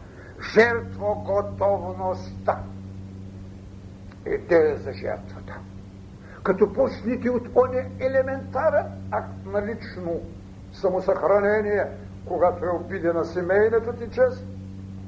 Жертвоготовността. 4.25 4.29
Идея 4.29 4.77
за 4.77 4.93
жертвата 4.93 5.59
като 6.45 6.73
почнете 6.73 7.29
от 7.29 7.47
оня 7.55 7.85
елементарен 7.99 8.85
акт 9.11 9.45
на 9.45 9.65
лично 9.65 10.21
самосъхранение, 10.73 11.85
когато 12.25 12.65
е 12.65 12.69
обидена 12.69 13.25
семейната 13.25 13.97
ти 13.97 14.09
чест, 14.11 14.45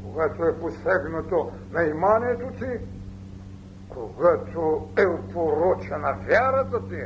когато 0.03 0.45
е 0.45 0.59
посегнато 0.59 1.51
на 1.71 1.83
иманието 1.83 2.45
ти, 2.59 2.85
когато 3.89 4.89
е 4.97 5.05
опорочена 5.05 6.17
вярата 6.27 6.89
ти, 6.89 7.01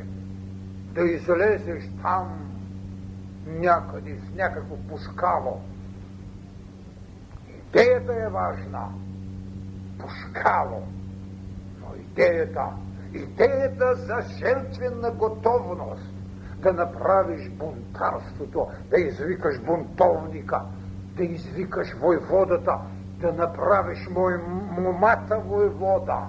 да 0.93 1.01
излезеш 1.01 1.89
там 2.01 2.51
някъде 3.47 4.15
с 4.15 4.35
някакво 4.35 4.75
пушкало. 4.89 5.61
Идеята 7.49 8.13
е 8.13 8.29
важна. 8.29 8.87
Пушкало. 9.99 10.83
Идеята 11.99 12.69
идеята 13.13 13.95
за 13.95 14.21
жертвена 14.21 15.11
готовност 15.11 16.13
да 16.57 16.73
направиш 16.73 17.49
бунтарството, 17.49 18.67
да 18.89 18.99
извикаш 18.99 19.61
бунтовника, 19.61 20.61
да 21.15 21.23
извикаш 21.23 21.93
войводата, 21.93 22.79
да 23.19 23.33
направиш 23.33 24.07
мой 24.09 24.37
момата 24.77 25.39
войвода. 25.39 26.21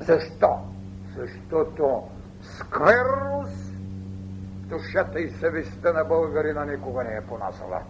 Защо? 0.00 0.58
Защото 1.16 2.02
скверност 2.42 3.74
душата 4.68 5.20
и 5.20 5.30
съвестта 5.30 5.92
на 5.92 6.04
българина 6.04 6.64
никога 6.64 7.04
не 7.04 7.16
е 7.16 7.26
понасала. 7.28 7.82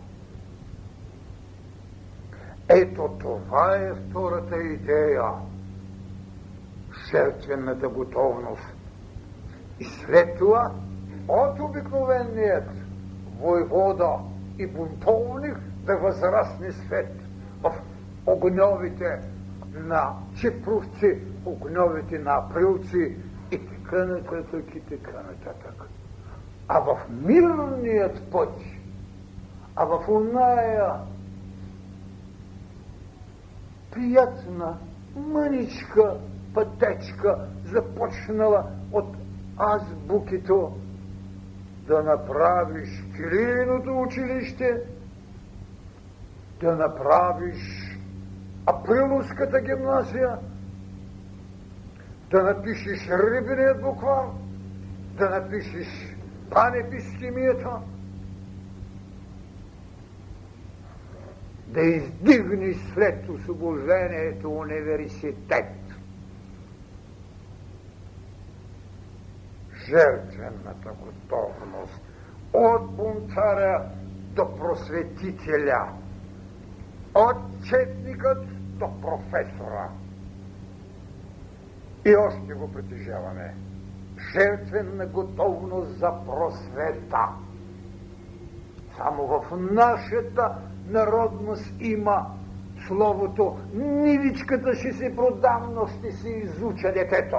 Ето 2.75 3.17
това 3.21 3.77
е 3.77 3.95
втората 3.95 4.63
идея 4.63 5.25
жертвената 7.11 7.89
готовност. 7.89 8.75
И 9.81 9.85
след 9.85 10.39
това 10.39 10.73
от 11.29 11.61
обикновеният 11.61 12.71
войвода 13.41 14.19
и 14.59 14.67
бунтовник 14.67 15.57
да 15.85 15.97
възрасне 15.97 16.73
свет 16.73 17.13
в 17.63 17.73
огньовите 18.27 19.21
на 19.75 20.13
чепровци, 20.41 21.19
огньовете 21.47 22.19
на 22.19 22.35
априлци 22.37 23.17
и 23.51 23.59
така 23.59 24.05
нататък, 24.05 24.75
и 24.75 24.81
така 24.81 25.17
нататък. 25.17 25.89
А 26.69 26.81
в 26.81 26.99
мирният 27.11 28.31
път, 28.31 28.55
а 29.77 29.85
в 29.85 30.09
оная 30.09 31.12
приятна, 33.92 34.78
мъничка 35.16 36.16
пътечка, 36.55 37.48
започнала 37.64 38.66
от 38.92 39.16
азбукито, 39.59 40.76
да 41.87 42.02
направиш 42.02 43.05
Кирилиното 43.16 44.00
училище, 44.00 44.81
да 46.61 46.76
направиш 46.76 47.92
Априловската 48.66 49.61
гимназия, 49.61 50.38
да 52.31 52.42
напишеш 52.42 53.09
Рибиният 53.09 53.83
буквар, 53.83 54.26
да 55.18 55.31
напишеш 55.31 56.16
панепискимията, 56.50 57.70
да 61.73 61.81
издигнеш 61.81 62.77
след 62.95 63.29
освобождението 63.29 64.51
университет. 64.51 65.73
Жертвената 69.87 70.93
готовност 71.01 72.01
от 72.53 72.97
бунтаря 72.97 73.91
до 74.35 74.57
просветителя, 74.57 75.93
от 77.15 77.37
четникът 77.69 78.45
до 78.79 79.01
професора. 79.01 79.89
И 82.05 82.17
още 82.17 82.55
го 82.55 82.73
притежаваме. 82.73 83.55
Жертвена 84.33 85.07
готовност 85.07 85.99
за 85.99 86.13
просвета. 86.27 87.29
Само 88.97 89.27
в 89.27 89.57
нашата 89.73 90.59
народност 90.88 91.75
има 91.81 92.27
словото 92.87 93.59
нивичката 93.75 94.75
ще 94.75 94.92
се 94.92 95.16
продам, 95.16 95.73
но 95.75 95.87
ще 95.87 96.12
се 96.12 96.29
изуча 96.29 96.92
детето. 96.92 97.37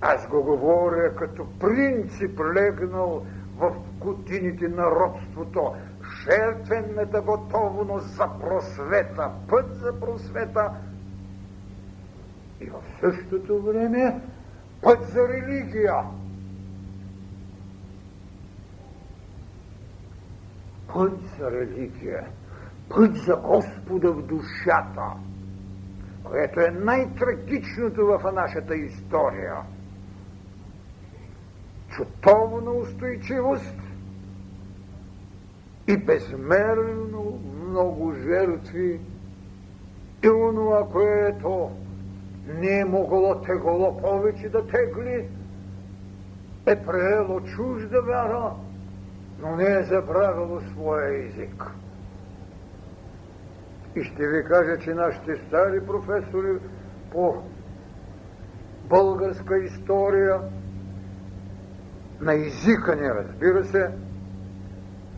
Аз 0.00 0.28
го 0.28 0.42
говоря 0.42 1.14
като 1.14 1.46
принцип 1.60 2.40
легнал 2.54 3.22
в 3.58 3.72
годините 3.98 4.68
на 4.68 4.90
родството. 4.90 5.72
Жертвената 6.24 7.20
готовност 7.20 8.06
за 8.06 8.28
просвета, 8.40 9.30
път 9.48 9.74
за 9.74 10.00
просвета 10.00 10.70
и 12.60 12.66
в 12.66 12.82
същото 13.00 13.62
време 13.62 14.20
път 14.82 15.04
за 15.04 15.28
религия. 15.28 15.94
Път 20.92 21.20
за 21.38 21.50
религия, 21.50 22.26
път 22.88 23.16
за 23.16 23.36
Господа 23.36 24.12
в 24.12 24.22
душата, 24.22 25.12
което 26.24 26.60
е 26.60 26.70
най-трагичното 26.70 28.06
в 28.06 28.32
нашата 28.32 28.76
история– 28.76 29.56
чутовна 31.96 32.70
устойчивост 32.70 33.76
и 35.88 35.96
безмерно 35.96 37.40
много 37.68 38.14
жертви 38.14 39.00
и 40.24 40.28
онова, 40.28 40.88
което 40.92 41.70
не 42.46 42.78
е 42.78 42.84
могло 42.84 43.40
тегло 43.40 43.96
повече 43.98 44.48
да 44.48 44.66
тегли, 44.66 45.28
е 46.66 46.84
приело 46.84 47.40
чужда 47.40 48.02
вяра, 48.02 48.52
но 49.42 49.56
не 49.56 49.78
е 49.78 49.82
забравило 49.82 50.60
своя 50.60 51.26
език. 51.26 51.64
И 53.96 54.04
ще 54.04 54.26
ви 54.26 54.44
кажа, 54.44 54.78
че 54.78 54.94
нашите 54.94 55.36
стари 55.36 55.86
професори 55.86 56.58
по 57.12 57.42
българска 58.88 59.58
история 59.58 60.40
на 62.20 62.34
езика 62.34 62.96
ни, 62.96 63.08
разбира 63.08 63.64
се, 63.64 63.90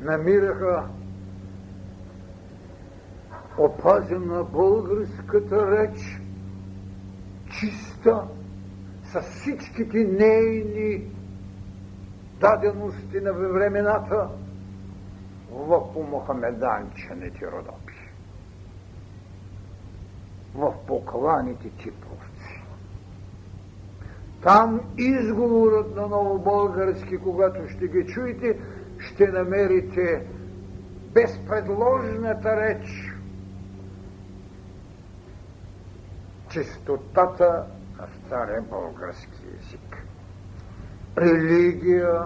намираха 0.01 0.89
опазена 3.59 4.45
българската 4.45 5.71
реч, 5.71 6.21
чиста, 7.61 8.23
с 9.05 9.21
всичките 9.21 9.99
нейни 9.99 11.15
дадености 12.45 13.21
на 13.21 13.33
времената 13.33 14.29
в 15.51 15.93
помохамеданчените 15.93 17.47
родопи, 17.47 18.13
в 20.55 20.75
покланите 20.87 21.71
типове. 21.71 22.15
Там 24.43 24.81
изговорът 24.99 25.97
на 25.97 26.07
новобългарски, 26.07 27.19
когато 27.19 27.69
ще 27.69 27.89
ги 27.89 28.07
чуете, 28.07 28.61
ще 28.99 29.27
намерите 29.27 30.27
безпредложната 31.15 32.57
реч, 32.57 33.15
чистотата 36.51 37.67
на 37.99 38.09
стария 38.27 38.63
български 38.63 39.43
език. 39.61 40.07
Религия, 41.19 42.23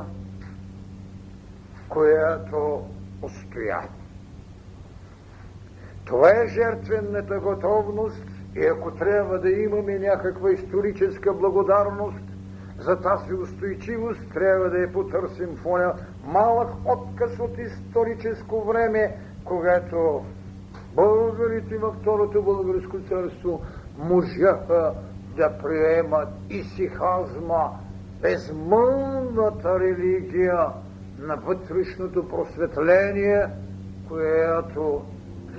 която 1.89 2.83
устоя. 3.23 3.81
Това 6.05 6.31
е 6.31 6.49
жертвената 6.49 7.41
готовност 7.41 8.25
и 8.57 8.67
ако 8.67 8.91
трябва 8.91 9.39
да 9.39 9.51
имаме 9.51 9.99
някаква 9.99 10.51
историческа 10.51 11.35
благодарност 11.35 12.25
за 12.79 13.01
тази 13.01 13.35
устойчивост, 13.35 14.21
трябва 14.35 14.71
да 14.71 14.79
я 14.79 14.93
потърсим 14.93 15.57
в 15.57 15.67
оня 15.67 15.95
малък 16.25 16.71
отказ 16.85 17.39
от 17.39 17.59
историческо 17.59 18.65
време, 18.65 19.17
когато 19.45 20.25
българите 20.95 21.79
във 21.79 21.97
Второто 21.97 22.43
българско 22.43 23.01
царство 23.01 23.63
можаха 23.99 24.95
да 25.37 25.59
приемат 25.63 26.29
исихазма, 26.51 27.71
безмълната 28.23 29.81
религия 29.81 30.67
на 31.19 31.37
вътрешното 31.37 32.29
просветление, 32.29 33.47
което 34.09 35.05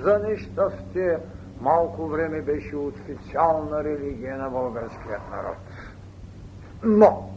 за 0.02 0.18
нещастие 0.18 1.18
малко 1.60 2.06
време 2.08 2.42
беше 2.42 2.76
официална 2.76 3.84
религия 3.84 4.38
на 4.38 4.50
българският 4.50 5.22
народ. 5.30 5.56
Но 6.84 7.30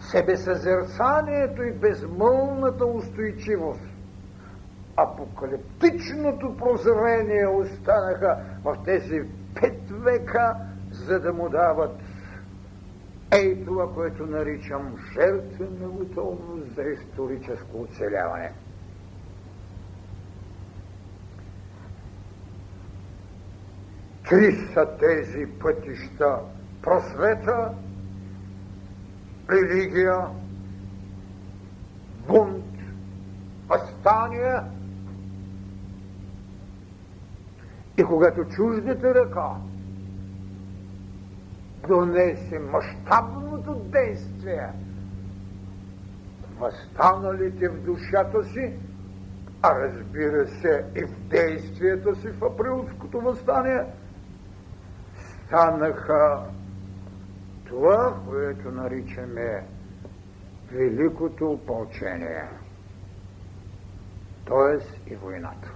себесъзерцанието 0.00 1.62
и 1.62 1.72
безмълната 1.72 2.86
устойчивост, 2.86 3.80
апокалиптичното 4.96 6.56
прозрение 6.56 7.46
останаха 7.46 8.36
в 8.64 8.76
тези 8.84 9.22
пет 9.60 9.90
века, 9.90 10.56
за 10.92 11.20
да 11.20 11.32
му 11.32 11.48
дават 11.48 12.01
ей 13.32 13.64
това, 13.64 13.94
което 13.94 14.26
наричам 14.26 14.96
жертвена 15.12 15.88
готовност 15.88 16.74
за 16.74 16.82
историческо 16.82 17.82
оцеляване. 17.82 18.52
Три 24.28 24.52
са 24.74 24.96
тези 24.98 25.46
пътища 25.60 26.38
просвета, 26.82 27.74
религия, 29.50 30.26
бунт, 32.28 32.64
възстание 33.68 34.60
и 37.98 38.02
когато 38.04 38.44
чуждата 38.44 39.14
ръка 39.14 39.50
донесе 41.88 42.58
мащабното 42.58 43.74
действие, 43.74 44.68
възстаналите 46.58 47.68
в 47.68 47.82
душата 47.82 48.44
си, 48.44 48.72
а 49.62 49.74
разбира 49.80 50.48
се 50.48 50.84
и 50.96 51.04
в 51.04 51.28
действието 51.28 52.14
си 52.14 52.28
в 52.28 52.44
априлското 52.44 53.20
възстание– 53.20 53.84
станаха 55.52 56.42
това, 57.64 58.20
което 58.28 58.70
наричаме 58.70 59.64
Великото 60.72 61.50
опълчение, 61.50 62.48
т.е. 64.46 65.12
и 65.12 65.16
войната. 65.16 65.72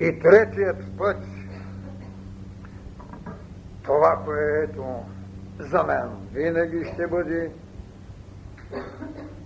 И 0.00 0.18
третият 0.18 0.96
път, 0.98 1.16
това, 3.82 4.22
което 4.24 4.84
за 5.58 5.82
мен 5.84 6.10
винаги 6.32 6.84
ще 6.84 7.06
бъде, 7.06 7.52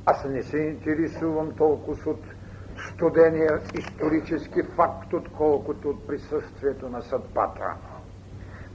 аз 0.06 0.24
не 0.24 0.42
се 0.42 0.58
интересувам 0.58 1.52
толкова 1.56 2.10
от 2.10 2.24
студения 2.76 3.60
исторически 3.74 4.62
факт, 4.76 5.12
отколкото 5.12 5.88
от 5.88 6.06
присъствието 6.06 6.88
на 6.88 7.02
съдбата. 7.02 7.74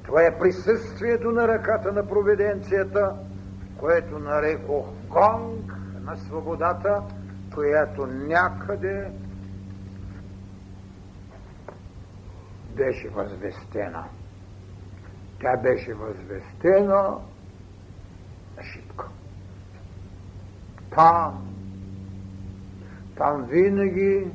Това 0.04 0.24
е 0.24 0.40
присъствието 0.40 1.32
на 1.32 1.48
ръката 1.48 1.92
на 1.92 2.08
провиденцията, 2.08 3.16
което 3.78 4.20
нарекох 4.20 4.86
гонг 5.08 5.74
на 6.02 6.18
свободата, 6.18 7.04
която 7.54 8.06
някъде 8.08 9.12
беше 12.76 13.10
възвестена. 13.10 14.04
Тя 15.42 15.58
беше 15.58 15.94
възвестена 15.94 17.18
на 18.58 18.64
шипка. 18.64 19.08
Там, 20.96 21.48
там 23.18 23.48
винаги 23.50 24.32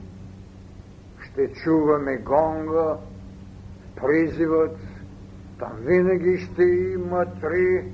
ще 1.20 1.52
чуваме 1.52 2.16
гонга, 2.16 2.96
призивът, 3.96 4.76
там 5.58 5.72
винаги 5.78 6.38
ще 6.38 6.62
има 6.62 7.26
три 7.40 7.92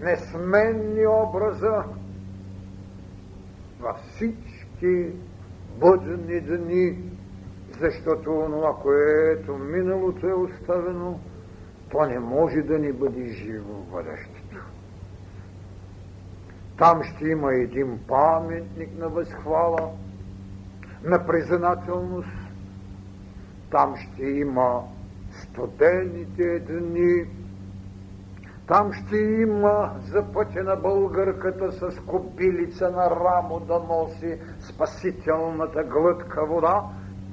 несменни 0.00 1.06
образа 1.06 1.84
във 3.80 3.96
всички 3.96 5.12
бъдни 5.80 6.40
дни, 6.40 6.98
защото 7.80 8.22
това, 8.24 8.76
което 8.82 9.56
миналото 9.56 10.26
е 10.26 10.34
оставено, 10.34 11.20
то 11.90 12.06
не 12.06 12.18
може 12.18 12.62
да 12.62 12.78
ни 12.78 12.92
бъде 12.92 13.28
живо 13.28 13.72
в 13.72 13.90
бъдещето. 13.92 14.64
Там 16.78 17.02
ще 17.02 17.28
има 17.28 17.54
един 17.54 17.98
паметник 18.08 18.98
на 18.98 19.08
възхвала, 19.08 19.90
на 21.04 21.26
признателност. 21.26 22.28
Там 23.70 23.96
ще 23.96 24.22
има 24.22 24.82
студените 25.30 26.58
дни. 26.58 27.24
Там 28.66 28.92
ще 28.92 29.16
има 29.16 29.94
за 30.04 30.32
пътя 30.32 30.62
на 30.62 30.76
българката 30.76 31.72
с 31.72 32.00
кобилица 32.06 32.90
на 32.90 33.10
рамо 33.10 33.60
да 33.60 33.78
носи 33.78 34.38
спасителната 34.60 35.84
глътка 35.84 36.46
вода 36.46 36.82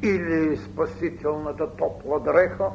или 0.03 0.57
спасителната 0.57 1.75
топла 1.75 2.19
дреха. 2.19 2.71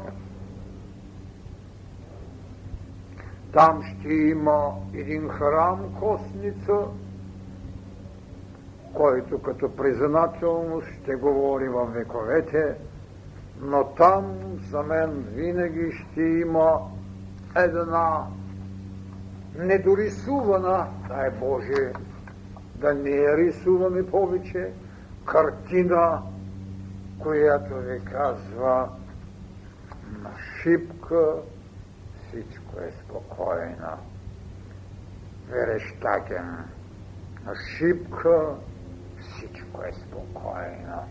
Там 3.53 3.83
ще 3.83 4.13
има 4.13 4.73
един 4.95 5.29
храм 5.29 5.95
костница, 6.01 6.79
който 8.95 9.43
като 9.43 9.77
признателност 9.77 10.87
ще 11.03 11.15
говори 11.15 11.69
във 11.69 11.93
вековете, 11.93 12.75
но 13.61 13.85
там 13.85 14.25
за 14.71 14.83
мен 14.83 15.25
винаги 15.35 15.93
ще 15.93 16.23
има 16.23 16.81
една 17.57 18.27
недорисувана, 19.59 20.87
дай 21.09 21.31
Боже, 21.31 21.93
да 22.75 22.95
не 22.95 23.11
я 23.11 23.37
рисуваме 23.37 24.07
повече, 24.07 24.73
картина, 25.25 26.23
която 27.19 27.75
ви 27.75 28.01
казва 28.05 28.89
на 30.23 30.31
шипка 30.63 31.35
всичко 32.31 32.81
е 32.81 32.93
спокойно. 32.93 33.99
Верещакен 35.49 36.65
на 37.45 37.55
шипка 37.55 38.55
всичко 39.21 39.83
е 39.83 39.93
спокойно. 39.93 41.03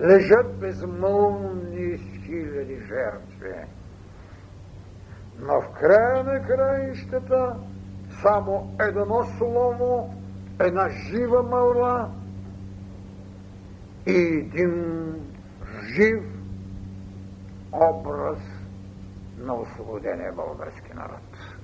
Лежат 0.00 0.58
безмълвни 0.58 1.98
хиляди 1.98 2.80
жертви. 2.80 3.54
Но 5.38 5.60
в 5.60 5.72
края 5.72 6.24
на 6.24 6.46
краищата 6.46 7.56
само 8.22 8.76
едно 8.80 9.24
слово, 9.38 10.14
една 10.60 10.88
жива 10.88 11.42
мълва 11.42 12.10
и 14.06 14.16
един 14.16 15.14
жив 15.94 16.24
образ 17.72 18.57
на 19.38 19.54
освободения 19.54 20.32
български 20.32 20.94
народ. 20.94 21.56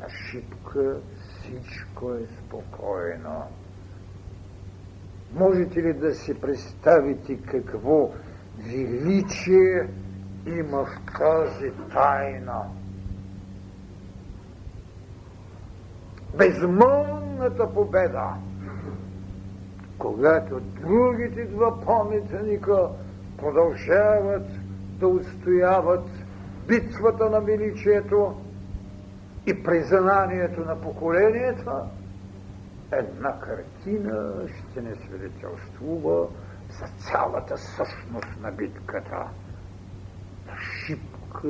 На 0.00 0.08
шипка 0.08 1.00
всичко 1.40 2.14
е 2.14 2.26
спокойно. 2.26 3.42
Можете 5.34 5.82
ли 5.82 5.92
да 5.92 6.14
си 6.14 6.40
представите 6.40 7.42
какво 7.42 8.10
величие 8.58 9.88
има 10.46 10.84
в 10.84 11.18
тази 11.18 11.72
тайна? 11.92 12.62
Безмълната 16.38 17.74
победа, 17.74 18.34
когато 19.98 20.60
другите 20.60 21.44
два 21.44 21.80
паметника 21.80 22.90
продължават 23.40 24.46
да 24.98 25.08
устояват 25.08 26.08
битвата 26.68 27.30
на 27.30 27.40
величието 27.40 28.40
и 29.46 29.62
признанието 29.62 30.60
на 30.60 30.80
поколенията, 30.80 31.84
една 32.92 33.40
картина 33.40 34.48
ще 34.48 34.82
не 34.82 34.94
свидетелствува 34.94 36.26
за 36.70 36.86
цялата 36.98 37.58
същност 37.58 38.40
на 38.42 38.52
битката. 38.52 39.16
На 40.46 40.56
шипка 40.58 41.48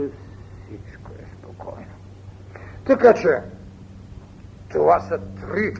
всичко 0.66 1.12
е 1.18 1.24
спокойно. 1.38 1.94
Така 2.86 3.14
че, 3.14 3.42
това 4.70 5.00
са 5.00 5.18
три 5.18 5.74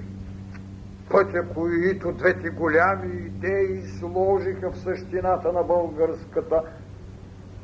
пътя, 1.11 1.49
които 1.55 2.13
двете 2.13 2.51
голями 2.51 3.27
идеи 3.27 3.83
сложиха 3.99 4.71
в 4.71 4.79
същината 4.79 5.53
на 5.53 5.63
българската 5.63 6.63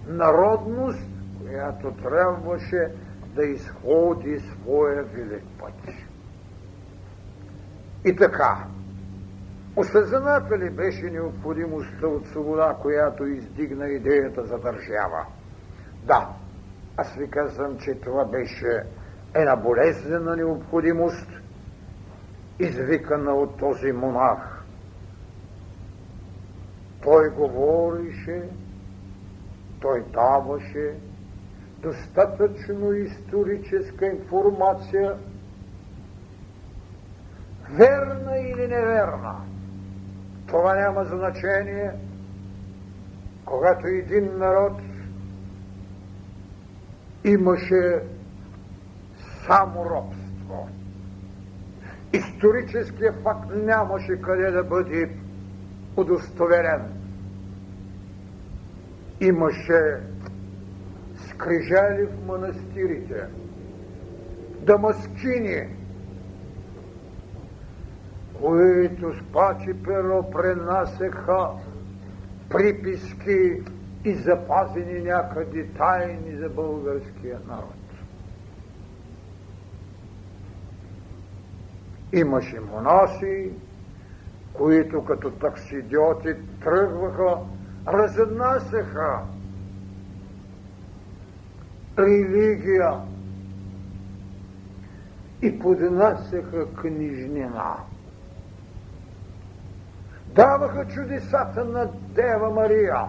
народност, 0.06 1.08
която 1.42 1.92
трябваше 1.92 2.88
да 3.34 3.44
изходи 3.44 4.38
своя 4.38 5.02
велик 5.02 5.44
път. 5.58 5.94
И 8.04 8.16
така, 8.16 8.64
осъзнаната 9.76 10.58
ли 10.58 10.70
беше 10.70 11.10
необходимостта 11.10 12.06
от 12.06 12.26
свобода, 12.26 12.76
която 12.82 13.26
издигна 13.26 13.88
идеята 13.88 14.46
за 14.46 14.58
държава? 14.58 15.26
Да, 16.04 16.28
аз 16.96 17.14
ви 17.14 17.30
казвам, 17.30 17.78
че 17.78 18.00
това 18.00 18.24
беше 18.24 18.82
една 19.34 19.56
болезнена 19.56 20.36
необходимост– 20.36 21.28
извикана 22.58 23.34
от 23.34 23.58
този 23.58 23.92
монах. 23.92 24.64
Той 27.02 27.30
говорише, 27.30 28.42
той 29.80 30.04
даваше 30.12 30.94
достатъчно 31.82 32.92
историческа 32.92 34.06
информация, 34.06 35.16
верна 37.70 38.38
или 38.38 38.68
неверна. 38.68 39.36
Това 40.46 40.74
няма 40.74 41.04
значение, 41.04 41.92
когато 43.44 43.86
един 43.86 44.38
народ 44.38 44.72
имаше 47.24 48.02
само 49.46 49.84
робство 49.84 50.68
историческия 52.12 53.12
факт 53.22 53.50
нямаше 53.54 54.20
къде 54.20 54.50
да 54.50 54.64
бъде 54.64 55.10
удостоверен. 55.96 56.82
Имаше 59.20 60.00
скрижали 61.28 62.06
в 62.06 62.26
манастирите, 62.26 63.26
дамаскини, 64.60 65.68
които 68.40 69.12
с 69.12 69.32
пачи 69.32 69.82
перо 69.84 70.30
пренасеха 70.30 71.48
приписки 72.50 73.62
и 74.04 74.14
запазени 74.14 75.02
някъде 75.02 75.66
тайни 75.66 76.36
за 76.36 76.48
българския 76.48 77.38
народ. 77.48 77.85
Имаше 82.16 82.60
монаси, 82.60 83.50
които 84.52 85.04
като 85.04 85.30
таксидиоти 85.30 86.34
тръгваха, 86.62 87.38
разнасяха 87.88 89.20
религия 91.98 93.00
и 95.42 95.58
поднасяха 95.58 96.74
книжнина. 96.74 97.76
Даваха 100.26 100.86
чудесата 100.88 101.64
на 101.64 101.90
Дева 101.92 102.50
Мария. 102.50 103.00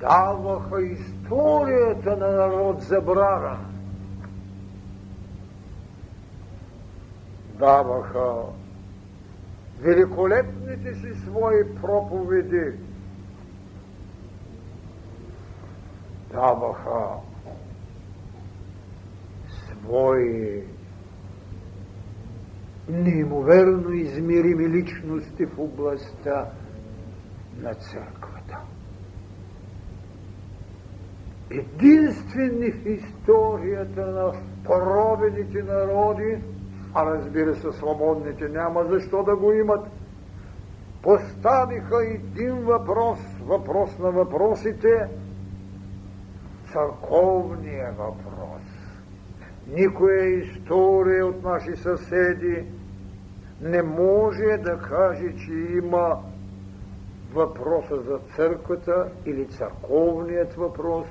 Даваха 0.00 0.82
историята 0.82 2.16
на 2.16 2.30
народ 2.30 2.82
забравен. 2.82 3.69
Даваха 7.60 8.42
великолепните 9.80 10.94
си 10.94 11.14
свои 11.14 11.74
проповеди. 11.80 12.72
Даваха 16.32 17.16
свои 19.48 20.62
неимоверно 22.88 23.92
измерими 23.92 24.68
личности 24.68 25.46
в 25.46 25.58
областта 25.58 26.46
на 27.56 27.74
църквата. 27.74 28.58
Единствени 31.50 32.70
в 32.70 32.86
историята 32.86 34.06
на 34.06 34.32
поробените 34.64 35.62
народи, 35.62 36.38
а 36.94 37.06
разбира 37.06 37.54
се, 37.54 37.72
свободните 37.72 38.48
няма 38.48 38.84
защо 38.84 39.22
да 39.22 39.36
го 39.36 39.52
имат, 39.52 39.86
поставиха 41.02 42.04
един 42.04 42.54
въпрос, 42.54 43.18
въпрос 43.46 43.98
на 43.98 44.10
въпросите, 44.10 45.08
църковния 46.72 47.92
въпрос. 47.92 48.62
Никоя 49.66 50.24
история 50.24 51.26
от 51.26 51.42
наши 51.42 51.76
съседи. 51.76 52.64
Не 53.60 53.82
може 53.82 54.56
да 54.56 54.78
каже, 54.78 55.36
че 55.36 55.52
има 55.52 56.18
въпроса 57.32 58.02
за 58.02 58.18
църквата 58.36 59.08
или 59.26 59.46
църковният 59.46 60.54
въпрос, 60.54 61.06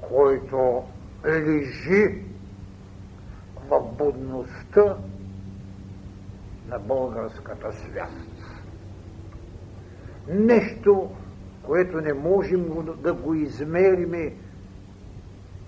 който 0.00 0.84
лежи 1.26 2.29
в 3.70 3.80
будността 3.98 4.96
на 6.68 6.78
българската 6.78 7.72
свяст. 7.72 8.28
Нещо, 10.28 11.10
което 11.62 12.00
не 12.00 12.12
можем 12.12 12.66
да 13.02 13.14
го 13.14 13.34
измериме, 13.34 14.34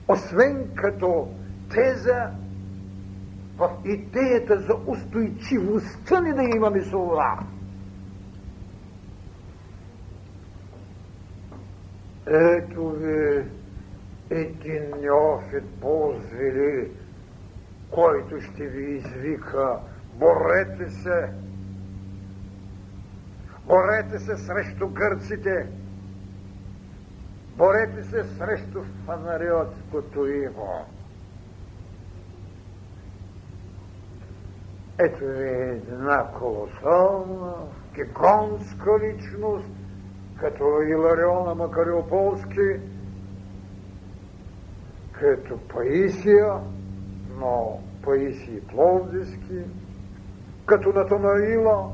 освен 0.09 0.71
като 0.75 1.29
теза 1.71 2.31
в 3.57 3.71
идеята 3.85 4.61
за 4.61 4.75
устойчивостта 4.87 6.21
ни 6.21 6.35
да 6.35 6.43
имаме 6.43 6.81
свобода. 6.81 7.39
Ето 12.27 12.91
ви 12.91 13.45
един 14.31 14.83
неофит 15.01 15.65
позвели, 15.81 16.91
който 17.93 18.41
ще 18.41 18.67
ви 18.67 18.97
извика. 18.97 19.79
Борете 20.15 20.91
се, 20.91 21.33
борете 23.67 24.19
се 24.19 24.37
срещу 24.37 24.89
гърците, 24.89 25.67
борете 27.57 28.05
се 28.05 28.25
срещу 28.25 28.83
фанариотското 29.07 30.27
иго. 30.27 30.87
Ето 34.99 35.25
е 35.25 35.81
една 35.89 36.27
колосална, 36.39 37.55
гигантска 37.95 38.99
личност, 39.03 39.69
като 40.41 40.65
Илариона 40.89 41.55
Макариополски, 41.55 42.81
като 45.13 45.59
Паисия, 45.69 46.55
но 47.43 47.79
Паисий 48.03 48.61
Пловдивски, 48.61 49.63
като 50.67 50.93
Натанаила, 50.93 51.93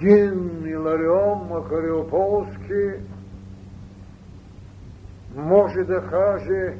един 0.00 0.66
Иларион 0.66 1.48
Макариополски 1.48 2.90
може 5.36 5.80
да 5.80 6.06
каже 6.06 6.76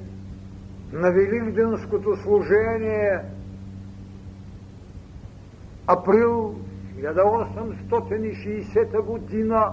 на 0.93 1.11
Великденското 1.11 2.17
служение 2.17 3.21
април 5.87 6.55
1860 6.97 9.03
година 9.03 9.73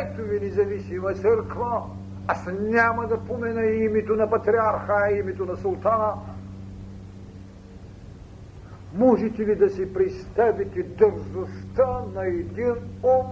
ето 0.00 0.22
ви 0.22 0.40
независима 0.40 1.14
църква, 1.14 1.82
аз 2.26 2.46
няма 2.60 3.06
да 3.06 3.18
помена 3.18 3.66
името 3.66 4.16
на 4.16 4.30
патриарха, 4.30 5.16
името 5.18 5.46
на 5.46 5.56
султана. 5.56 6.12
Можете 8.94 9.42
ли 9.42 9.56
да 9.56 9.70
си 9.70 9.94
представите 9.94 10.82
дързостта 10.82 12.00
на 12.14 12.26
един 12.26 12.74
ум, 13.02 13.26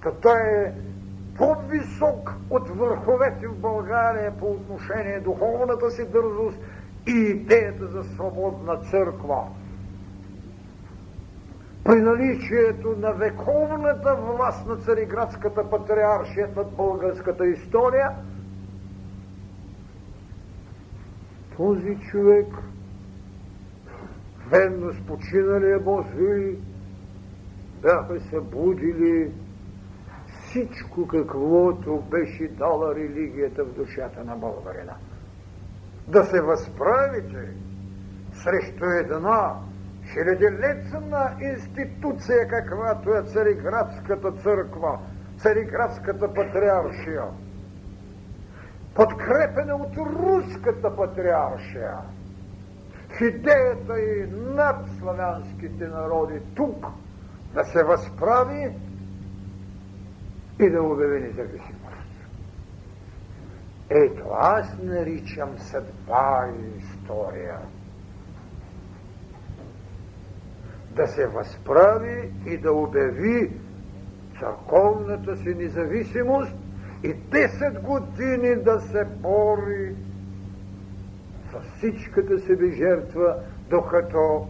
като 0.00 0.28
е 0.28 0.74
по-висок 1.36 2.34
от 2.50 2.68
върховете 2.68 3.48
в 3.48 3.56
България 3.56 4.32
по 4.38 4.46
отношение 4.50 5.20
духовната 5.20 5.90
си 5.90 6.04
дързост 6.04 6.58
и 7.06 7.10
идеята 7.10 7.86
за 7.86 8.04
свободна 8.04 8.76
църква. 8.76 9.44
При 11.84 12.00
наличието 12.00 12.96
на 12.98 13.12
вековната 13.12 14.16
власт 14.16 14.66
на 14.66 14.76
цариградската 14.76 15.70
патриаршия 15.70 16.48
над 16.56 16.76
българската 16.76 17.46
история, 17.46 18.10
този 21.56 21.98
човек, 22.10 22.46
ведно 24.50 24.92
с 24.92 25.06
починалия 25.06 25.80
Божий, 25.80 26.58
бяха 27.82 28.20
се 28.20 28.40
будили 28.40 29.32
всичко, 30.26 31.06
каквото 31.06 32.02
беше 32.10 32.48
дала 32.48 32.94
религията 32.94 33.64
в 33.64 33.74
душата 33.74 34.24
на 34.24 34.36
българина. 34.36 34.94
Да 36.08 36.24
се 36.24 36.42
възправите 36.42 37.54
срещу 38.32 38.84
една 38.84 39.54
хилядилетна 40.12 41.36
институция, 41.40 42.48
каквато 42.48 43.14
е 43.14 43.22
Цариградската 43.22 44.32
църква, 44.32 44.98
Цариградската 45.38 46.34
патриаршия, 46.34 47.24
подкрепена 48.94 49.74
от 49.74 49.96
руската 49.96 50.96
патриаршия, 50.96 51.96
в 53.08 53.20
идеята 53.20 54.00
и 54.00 54.30
над 54.30 54.76
славянските 54.98 55.88
народи 55.88 56.40
тук 56.54 56.86
да 57.54 57.64
се 57.64 57.84
възправи 57.84 58.76
и 60.60 60.70
да 60.70 60.82
обяви 60.82 61.20
независимост. 61.20 61.80
Ето, 63.90 64.24
аз 64.40 64.78
наричам 64.82 65.58
съдба 65.58 66.48
и 66.58 66.78
история. 66.78 67.58
Да 70.90 71.06
се 71.06 71.26
възправи 71.26 72.32
и 72.46 72.58
да 72.58 72.72
обяви 72.72 73.50
църковната 74.40 75.36
си 75.36 75.54
независимост 75.54 76.52
и 77.04 77.14
10 77.14 77.80
години 77.80 78.56
да 78.56 78.80
се 78.80 79.04
бори 79.04 79.94
с 81.52 81.76
всичката 81.76 82.38
себе 82.38 82.70
жертва, 82.70 83.36
докато 83.70 84.48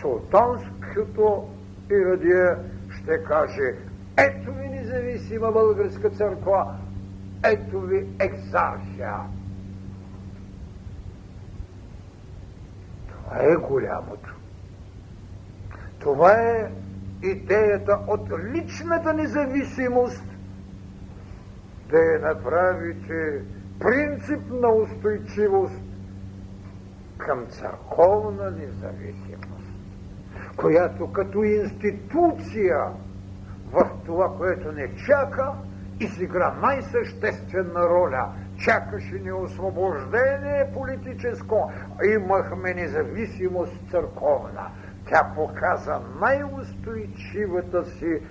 султанското 0.00 1.48
ирадие 1.90 2.56
ще 2.90 3.24
каже 3.24 3.74
ето 4.16 4.52
ви 4.52 4.68
независима 4.68 5.52
българска 5.52 6.10
църква, 6.10 6.74
ето 7.44 7.80
ви 7.80 8.06
екзархия. 8.18 9.16
Това 13.08 13.42
е 13.42 13.56
голямото. 13.56 14.37
Това 16.00 16.32
е 16.32 16.70
идеята 17.22 17.98
от 18.06 18.30
личната 18.54 19.12
независимост 19.12 20.24
да 21.90 21.98
я 21.98 22.20
направите 22.20 23.42
принципна 23.80 24.68
устойчивост 24.68 25.82
към 27.18 27.46
църковна 27.46 28.50
независимост, 28.50 29.72
която 30.56 31.12
като 31.12 31.42
институция 31.42 32.78
в 33.72 33.90
това, 34.06 34.36
което 34.36 34.72
не 34.72 34.94
чака, 35.06 35.52
изигра 36.00 36.54
най-съществена 36.62 37.88
роля. 37.88 38.32
Чакаше 38.64 39.14
ни 39.14 39.32
освобождение 39.32 40.70
политическо, 40.74 41.72
имахме 42.16 42.74
независимост 42.74 43.90
църковна. 43.90 44.70
Тя 45.08 45.32
показа 45.34 46.00
най-устойчивата 46.20 47.84
си 47.84 48.22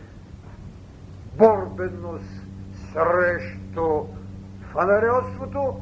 борбеност 1.37 2.47
срещу 2.93 4.05
фанариотството, 4.71 5.79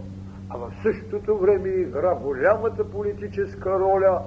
а 0.49 0.57
в 0.57 0.71
същото 0.81 1.37
време 1.37 1.69
игра 1.69 2.15
голямата 2.15 2.91
политическа 2.91 3.79
роля 3.79 4.21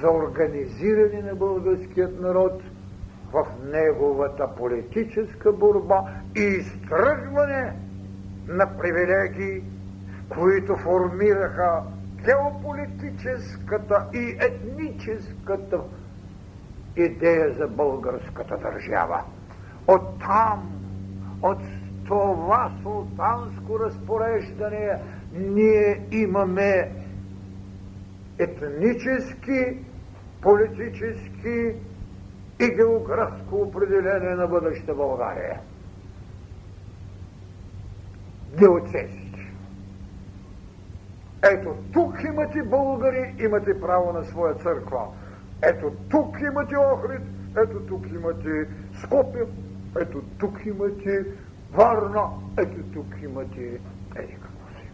за 0.00 0.10
организиране 0.10 1.22
на 1.22 1.34
българският 1.34 2.20
народ 2.20 2.62
в 3.32 3.46
неговата 3.64 4.54
политическа 4.56 5.52
борба 5.52 6.02
и 6.36 6.40
изтръгване 6.40 7.76
на 8.48 8.76
привилегии, 8.78 9.64
които 10.28 10.76
формираха 10.76 11.82
геополитическата 12.24 14.06
и 14.14 14.36
етническата 14.40 15.80
идея 16.96 17.54
за 17.54 17.68
българската 17.68 18.56
държава. 18.58 19.24
Оттам, 19.88 20.82
от 21.42 21.58
това 22.06 22.72
султанско 22.82 23.80
разпореждане, 23.80 25.02
ние 25.32 26.06
имаме 26.10 26.92
етнически, 28.38 29.84
политически 30.40 31.74
и 32.60 32.74
географско 32.76 33.56
определение 33.56 34.34
на 34.34 34.46
бъдеща 34.46 34.94
България. 34.94 35.60
Диоцези. 38.58 39.21
Ето 41.50 41.76
тук 41.92 42.22
имате 42.24 42.62
българи, 42.62 43.34
имате 43.38 43.80
право 43.80 44.12
на 44.12 44.24
своя 44.24 44.54
църква. 44.54 45.06
Ето 45.62 45.92
тук 46.10 46.40
имате 46.40 46.76
Охрид, 46.76 47.22
ето 47.56 47.80
тук 47.86 48.06
имате 48.10 48.68
Скопия, 49.02 49.46
ето 50.00 50.22
тук 50.38 50.66
имате 50.66 51.24
Варна, 51.72 52.30
ето 52.58 52.82
тук 52.92 53.22
имате 53.22 53.80
еди 54.16 54.32
какво 54.32 54.68
си. 54.68 54.90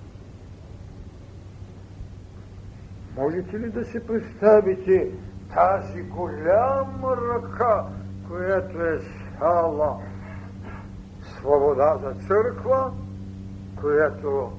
Можете 3.17 3.59
ли 3.59 3.71
да 3.71 3.85
си 3.85 4.07
представите 4.07 5.13
тази 5.55 6.03
голяма 6.03 7.17
ръка, 7.17 7.87
която 8.29 8.83
е 8.83 8.99
стала 9.01 9.99
свобода 11.21 11.99
за 12.03 12.27
църква, 12.27 12.93
която 13.81 14.53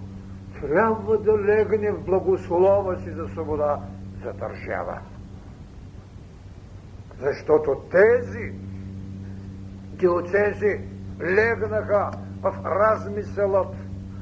трябва 0.62 1.18
да 1.18 1.38
легне 1.38 1.91
в 1.91 2.05
благослова 2.05 2.99
си 2.99 3.12
за 3.12 3.28
свобода 3.28 3.80
за 4.24 4.34
държава. 4.34 4.99
Защото 7.20 7.82
тези 7.91 8.53
диоцези 9.99 10.80
легнаха 11.22 12.12
в 12.41 12.53
размисълът, 12.66 13.76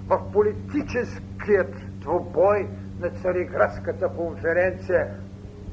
в 0.07 0.31
политическият 0.31 1.75
двубой 1.99 2.67
на 2.99 3.09
Цариградската 3.09 4.09
конференция 4.09 5.07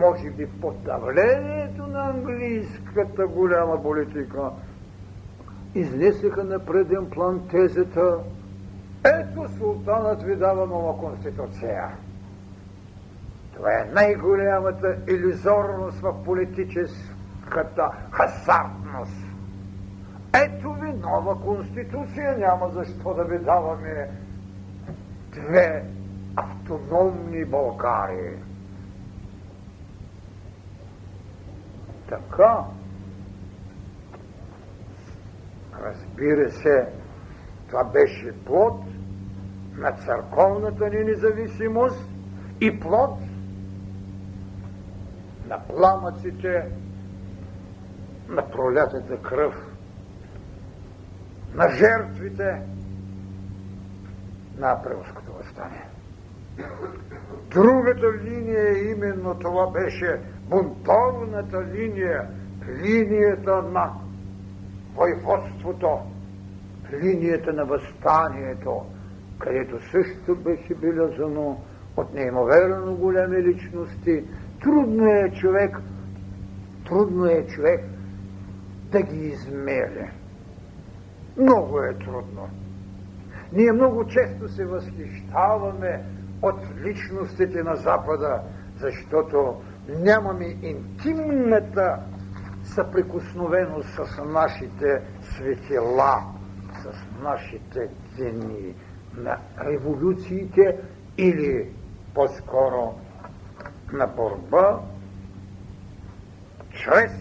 може 0.00 0.30
би 0.30 0.46
под 0.60 0.82
давлението 0.82 1.86
на 1.86 2.10
английската 2.10 3.26
голяма 3.26 3.82
политика, 3.82 4.50
изнесеха 5.74 6.44
на 6.44 6.58
преден 6.58 7.10
план 7.10 7.48
тезата 7.48 8.18
ето 9.04 9.48
султанът 9.58 10.22
ви 10.22 10.36
дава 10.36 10.66
нова 10.66 10.98
конституция. 10.98 11.88
Това 13.54 13.72
е 13.72 13.90
най-голямата 13.92 14.96
иллюзорност 15.08 16.00
в 16.00 16.24
политическата 16.24 17.90
хасартност. 18.10 19.28
Ето 20.44 20.72
ви 20.72 20.92
нова 20.92 21.40
конституция, 21.40 22.38
няма 22.38 22.70
защо 22.70 23.14
да 23.14 23.24
ви 23.24 23.38
даваме 23.38 24.10
две 25.32 25.84
автономни 26.36 27.44
Българии. 27.44 28.47
Така, 32.08 32.64
разбира 35.80 36.50
се, 36.50 36.88
това 37.68 37.84
беше 37.84 38.44
плод 38.44 38.80
на 39.76 39.92
църковната 39.92 40.90
ни 40.90 41.04
независимост 41.04 42.08
и 42.60 42.80
плод 42.80 43.18
на 45.48 45.66
пламъците 45.66 46.70
на 48.28 48.50
пролятата 48.50 49.22
кръв, 49.22 49.54
на 51.54 51.70
жертвите 51.70 52.62
на 54.58 54.72
апрелското 54.72 55.32
възстание. 55.32 55.86
Другата 57.50 58.12
линия 58.22 58.90
именно 58.90 59.38
това 59.38 59.70
беше 59.70 60.20
бунтовната 60.48 61.64
линия, 61.74 62.26
линията 62.82 63.62
на 63.62 63.92
войводството, 64.94 65.98
линията 66.92 67.52
на 67.52 67.64
възстанието, 67.64 68.82
където 69.38 69.80
също 69.90 70.36
беше 70.36 70.74
белязано 70.74 71.60
от 71.96 72.14
неимоверно 72.14 72.96
големи 72.96 73.42
личности. 73.42 74.24
Трудно 74.62 75.06
е 75.06 75.30
човек, 75.30 75.76
трудно 76.86 77.26
е 77.26 77.46
човек 77.46 77.80
да 78.90 79.02
ги 79.02 79.26
измери. 79.26 80.10
Много 81.36 81.80
е 81.80 81.94
трудно. 81.94 82.48
Ние 83.52 83.72
много 83.72 84.06
често 84.06 84.48
се 84.48 84.64
възхищаваме 84.64 86.04
от 86.42 86.60
личностите 86.84 87.62
на 87.62 87.76
Запада, 87.76 88.40
защото 88.80 89.54
нямаме 89.88 90.56
интимната 90.62 91.98
съприкосновеност 92.64 93.88
с 93.88 94.24
нашите 94.24 95.02
светила, 95.20 96.22
с 96.82 97.22
нашите 97.22 97.90
дни 98.16 98.74
на 99.16 99.38
революциите 99.64 100.78
или 101.18 101.72
по-скоро 102.14 102.94
на 103.92 104.06
борба 104.06 104.80
чрез 106.70 107.12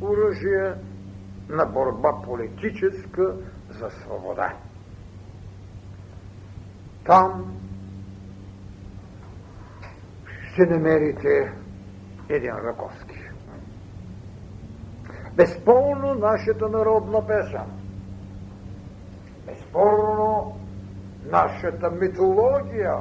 оръжие 0.00 0.74
на 1.48 1.66
борба 1.66 2.12
политическа 2.24 3.34
за 3.70 3.90
свобода. 3.90 4.52
Там 7.04 7.56
ще 10.52 10.66
намерите 10.66 11.52
един 12.28 12.52
Раковски. 12.52 13.18
Безпълно 15.34 16.14
нашата 16.14 16.68
народна 16.68 17.26
песен. 17.26 17.70
Безспорно 19.46 20.56
нашата 21.30 21.90
митология. 21.90 22.94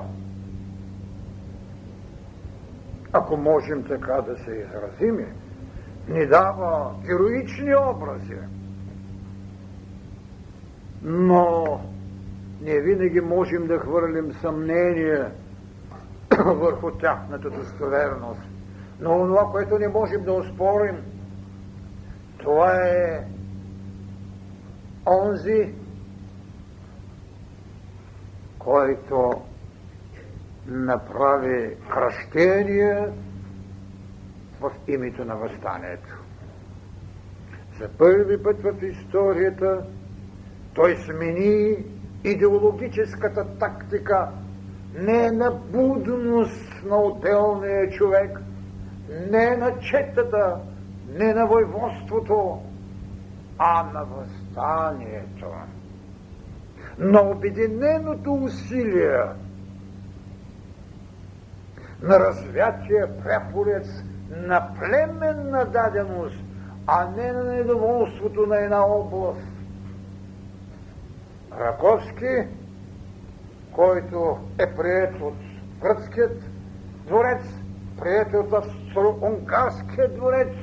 ако 3.16 3.38
можем 3.38 3.84
така 3.84 4.22
да 4.22 4.38
се 4.38 4.52
изразиме, 4.52 5.34
ни 6.08 6.28
дава 6.28 6.96
героични 7.06 7.76
образи. 7.76 8.38
Но 11.04 11.66
не 12.62 12.80
винаги 12.80 13.22
можем 13.22 13.68
да 13.68 13.80
хвърлим 13.80 14.34
съмнение 14.34 15.26
върху 16.46 16.92
тяхната 16.92 17.50
достоверност. 17.50 18.42
Но 19.00 19.28
това, 19.28 19.52
което 19.52 19.80
не 19.80 19.88
можем 19.88 20.24
да 20.24 20.34
оспорим, 20.34 21.04
това 22.38 22.76
е 22.76 23.28
онзи, 25.06 25.74
който 28.60 29.32
направи 30.68 31.78
кръщение 31.90 33.08
в 34.62 34.72
името 34.88 35.26
на 35.26 35.36
възстанието. 35.36 36.24
За 37.80 37.90
първи 37.98 38.44
път 38.44 38.62
в 38.62 38.84
историята 38.84 39.86
той 40.74 40.96
смени 40.96 41.86
идеологическата 42.24 43.58
тактика 43.60 44.30
не 44.96 45.32
на 45.32 45.52
будност 45.52 46.84
на 46.86 47.02
отделния 47.02 47.90
човек, 47.90 48.40
не 49.10 49.58
на 49.58 49.80
четата, 49.80 50.58
не 51.10 51.34
на 51.34 51.46
войводството, 51.46 52.62
а 53.58 53.84
на 53.84 54.06
възстанието. 54.06 55.46
На 56.98 57.22
обединеното 57.22 58.34
усилие 58.34 59.22
на 62.02 62.20
развятия 62.20 63.18
препорец 63.24 63.88
на 64.30 64.74
племенна 64.80 65.66
даденост, 65.66 66.44
а 66.88 67.10
не 67.10 67.32
на 67.32 67.44
недоволството 67.44 68.46
на 68.46 68.58
една 68.58 68.86
област. 68.86 69.48
Раковски, 71.60 72.48
който 73.72 74.38
е 74.60 74.76
прият 74.76 75.22
от 75.22 75.36
гръцкият 75.82 76.44
дворец, 77.08 77.65
прият 78.00 78.34
от 78.34 78.54
австро-унгарския 78.54 80.10
дворец, 80.16 80.54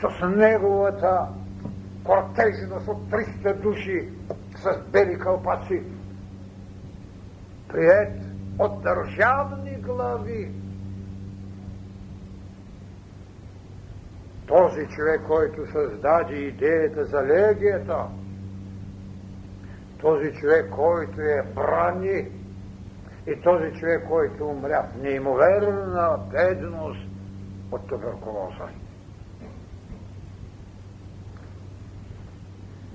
с 0.00 0.28
неговата 0.28 1.28
кортежност 2.04 2.88
от 2.88 3.10
300 3.10 3.54
души 3.54 4.08
с 4.56 4.90
бели 4.92 5.18
кълпаци, 5.18 5.82
прият 7.68 8.12
от 8.58 8.82
държавни 8.82 9.76
глави. 9.76 10.50
Този 14.46 14.86
човек, 14.86 15.20
който 15.26 15.72
създаде 15.72 16.34
идеята 16.34 17.04
за 17.04 17.22
легията, 17.22 18.06
този 20.00 20.32
човек, 20.32 20.70
който 20.70 21.20
е 21.20 21.42
брани 21.54 22.28
и 23.26 23.40
този 23.40 23.80
човек, 23.80 24.08
който 24.08 24.46
умря 24.46 24.88
в 24.92 25.02
неимоверна 25.02 26.18
бедност 26.30 27.08
от 27.72 27.88
туберкулоза. 27.88 28.68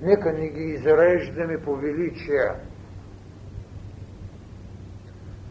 Нека 0.02 0.32
ни 0.32 0.48
ги 0.48 0.62
изреждаме 0.62 1.62
по 1.62 1.76
величие, 1.76 2.50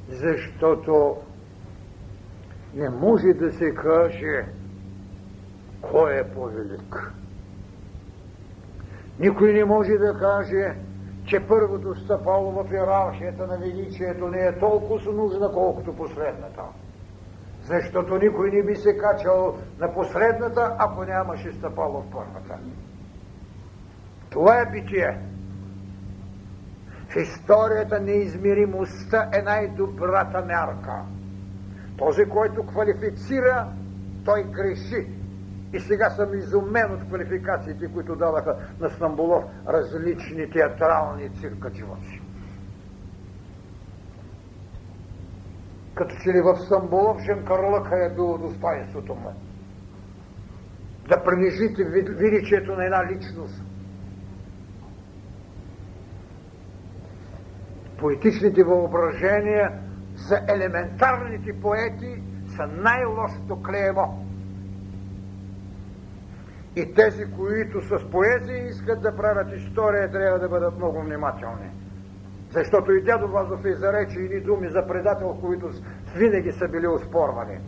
защото 0.10 1.18
не 2.74 2.90
може 2.90 3.28
да 3.28 3.52
се 3.52 3.74
каже 3.74 4.46
кой 5.82 6.20
е 6.20 6.34
по-велик. 6.34 7.14
Никой 9.20 9.54
не 9.54 9.66
може 9.66 9.92
да 9.92 10.18
каже, 10.20 10.76
че 11.30 11.48
първото 11.48 11.96
стъпало 11.96 12.52
в 12.52 12.74
иерархията 12.74 13.48
на 13.48 13.58
величието 13.58 14.28
не 14.28 14.46
е 14.48 14.60
толкова 14.60 15.12
нужна, 15.12 15.52
колкото 15.54 15.96
последната. 15.96 16.62
Защото 17.64 18.18
никой 18.18 18.52
не 18.52 18.64
би 18.64 18.76
се 18.76 18.98
качал 18.98 19.58
на 19.80 19.94
последната, 19.94 20.76
ако 20.78 21.04
нямаше 21.04 21.52
стъпало 21.52 22.02
в 22.02 22.12
първата. 22.12 22.60
Това 24.30 24.62
е 24.62 24.72
битие. 24.72 25.18
В 27.10 27.16
историята 27.16 28.00
неизмеримостта 28.00 29.30
е 29.34 29.42
най-добрата 29.42 30.46
мярка. 30.46 31.02
Този, 31.98 32.26
който 32.26 32.66
квалифицира, 32.66 33.68
той 34.26 34.44
греши. 34.44 35.19
И 35.74 35.80
сега 35.80 36.10
съм 36.10 36.34
изумен 36.34 36.94
от 36.94 37.08
квалификациите, 37.08 37.94
които 37.94 38.16
дадаха 38.16 38.56
на 38.80 38.90
Стамбулов 38.90 39.44
различни 39.68 40.50
театрални 40.50 41.30
циркачиваци. 41.42 42.22
Като 45.96 46.16
че 46.24 46.30
ли 46.30 46.42
в 46.42 46.56
Стамбулов 46.56 47.22
Женкарлъка 47.22 48.06
е 48.06 48.16
било 48.16 48.38
достоинството 48.38 49.16
му. 49.16 49.34
Да 51.10 51.24
принижите 51.24 51.84
величието 52.14 52.76
на 52.76 52.86
една 52.86 53.12
личност. 53.12 53.64
Поетичните 57.98 58.64
въображения 58.64 59.72
за 60.16 60.40
елементарните 60.48 61.62
поети 61.62 62.24
са 62.56 62.68
най-лошото 62.68 63.64
клеево. 63.64 64.29
И 66.80 66.94
тези, 66.94 67.26
които 67.38 67.82
с 67.82 68.12
поезия 68.12 68.68
искат 68.68 69.02
да 69.02 69.16
правят 69.16 69.48
история, 69.56 70.12
трябва 70.12 70.40
да 70.40 70.50
бъдат 70.50 70.78
много 70.78 71.02
внимателни. 71.02 71.70
Защото 72.52 72.92
и 72.92 73.04
дядо 73.04 73.28
Вазов 73.28 73.66
е 73.66 73.74
зарече 73.74 74.20
едни 74.20 74.42
думи 74.42 74.70
за 74.70 74.88
предател, 74.88 75.38
които 75.42 75.70
винаги 76.16 76.52
са 76.52 76.68
били 76.68 76.88
оспорвани. 76.88 77.60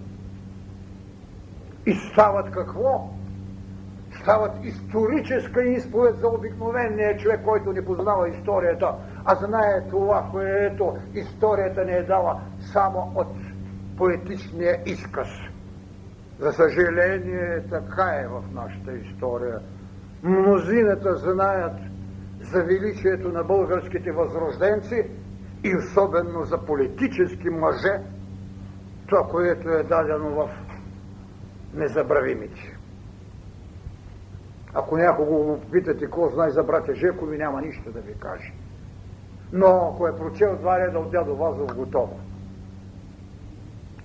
И 1.86 1.93
стават 1.93 2.51
какво? 2.51 3.09
Стават 4.22 4.51
историческа 4.64 5.64
изповед 5.64 6.16
за 6.16 6.28
обикновения 6.28 7.18
човек, 7.18 7.41
който 7.45 7.74
не 7.74 7.86
познава 7.86 8.30
историята, 8.30 8.95
а 9.26 9.36
знае 9.36 9.89
това, 9.89 10.28
което 10.32 10.97
историята 11.14 11.86
не 11.86 11.97
е 11.97 12.03
дала 12.03 12.41
само 12.74 13.12
от 13.16 13.28
поетичния 13.97 14.82
изказ. 14.86 15.51
За 16.42 16.52
съжаление, 16.52 17.64
така 17.70 18.22
е 18.24 18.28
в 18.28 18.44
нашата 18.54 18.94
история. 18.94 19.60
Мнозината 20.24 21.16
знаят 21.16 21.78
за 22.39 22.64
величието 22.64 23.30
на 23.30 23.44
българските 23.44 24.12
възрожденци 24.12 25.10
и 25.64 25.76
особено 25.78 26.44
за 26.44 26.58
политически 26.66 27.50
мъже, 27.50 28.02
това, 29.08 29.28
което 29.28 29.70
е 29.70 29.84
дадено 29.84 30.30
в 30.30 30.50
незабравимите. 31.74 32.78
Ако 34.74 34.98
някого 34.98 35.44
го 35.44 35.60
попитате 35.62 36.06
какво 36.06 36.30
знае 36.30 36.50
за 36.50 36.64
братя 36.64 36.96
Жекови, 36.96 37.38
няма 37.38 37.62
нищо 37.62 37.92
да 37.92 38.00
ви 38.00 38.14
каже. 38.20 38.54
Но 39.54 39.92
ако 39.94 40.08
е 40.08 40.16
прочел 40.18 40.58
два 40.58 40.80
реда 40.80 41.00
от 41.00 41.12
дядо 41.12 41.36
Вазов, 41.36 41.76
готово. 41.76 42.20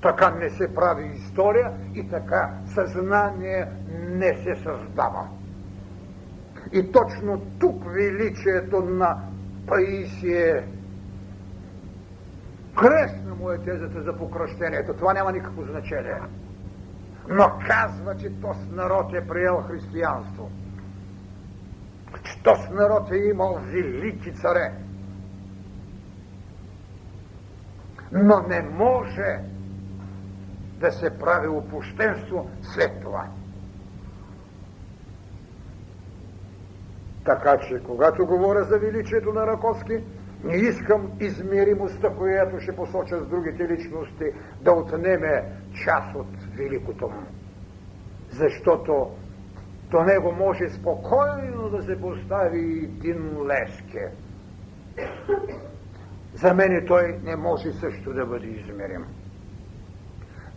Така 0.07 0.30
не 0.30 0.50
се 0.50 0.74
прави 0.74 1.07
история 1.07 1.72
и 1.94 2.09
така 2.09 2.50
съзнание 2.66 3.66
не 4.09 4.34
се 4.34 4.54
създава. 4.54 5.28
И 6.72 6.92
точно 6.92 7.42
тук 7.61 7.84
величието 7.92 8.80
на 8.80 9.22
Паисие 9.66 10.68
кресна 12.76 13.34
му 13.34 13.50
е 13.50 13.59
тезата 13.59 14.02
за 14.02 14.16
покръщението. 14.16 14.94
Това 14.94 15.12
няма 15.12 15.32
никакво 15.32 15.62
значение. 15.62 16.20
Но 17.28 17.52
казва, 17.66 18.16
че 18.16 18.40
този 18.40 18.70
народ 18.70 19.14
е 19.14 19.28
приел 19.28 19.57
християнство. 19.57 20.50
Че 22.24 22.42
този 22.42 22.68
народ 22.70 23.12
е 23.12 23.16
имал 23.16 23.61
велики 23.64 24.34
царе. 24.34 24.72
Но 28.12 28.42
не 28.48 28.62
може 28.62 29.55
да 30.81 30.93
се 30.93 31.18
прави 31.18 31.49
опущенство 31.49 32.51
след 32.62 33.01
това. 33.03 33.27
Така 37.24 37.59
че, 37.59 37.83
когато 37.87 38.27
говоря 38.27 38.64
за 38.64 38.79
величието 38.79 39.33
на 39.33 39.47
Раковски, 39.47 40.05
не 40.45 40.57
искам 40.57 41.12
измеримостта, 41.20 42.11
която 42.11 42.61
ще 42.61 42.77
посоча 42.77 43.20
с 43.20 43.27
другите 43.27 43.68
личности, 43.68 44.24
да 44.61 44.72
отнеме 44.72 45.45
част 45.85 46.14
от 46.14 46.27
великото 46.57 47.09
му. 47.09 47.22
Защото 48.31 49.11
до 49.91 50.03
него 50.03 50.33
може 50.33 50.68
спокойно 50.68 51.70
да 51.70 51.83
се 51.83 52.01
постави 52.01 52.91
един 53.01 53.47
леске. 53.47 54.09
За 56.35 56.55
мен 56.55 56.85
той 56.87 57.18
не 57.24 57.37
може 57.37 57.72
също 57.72 58.12
да 58.12 58.27
бъде 58.27 58.47
измерим. 58.47 59.05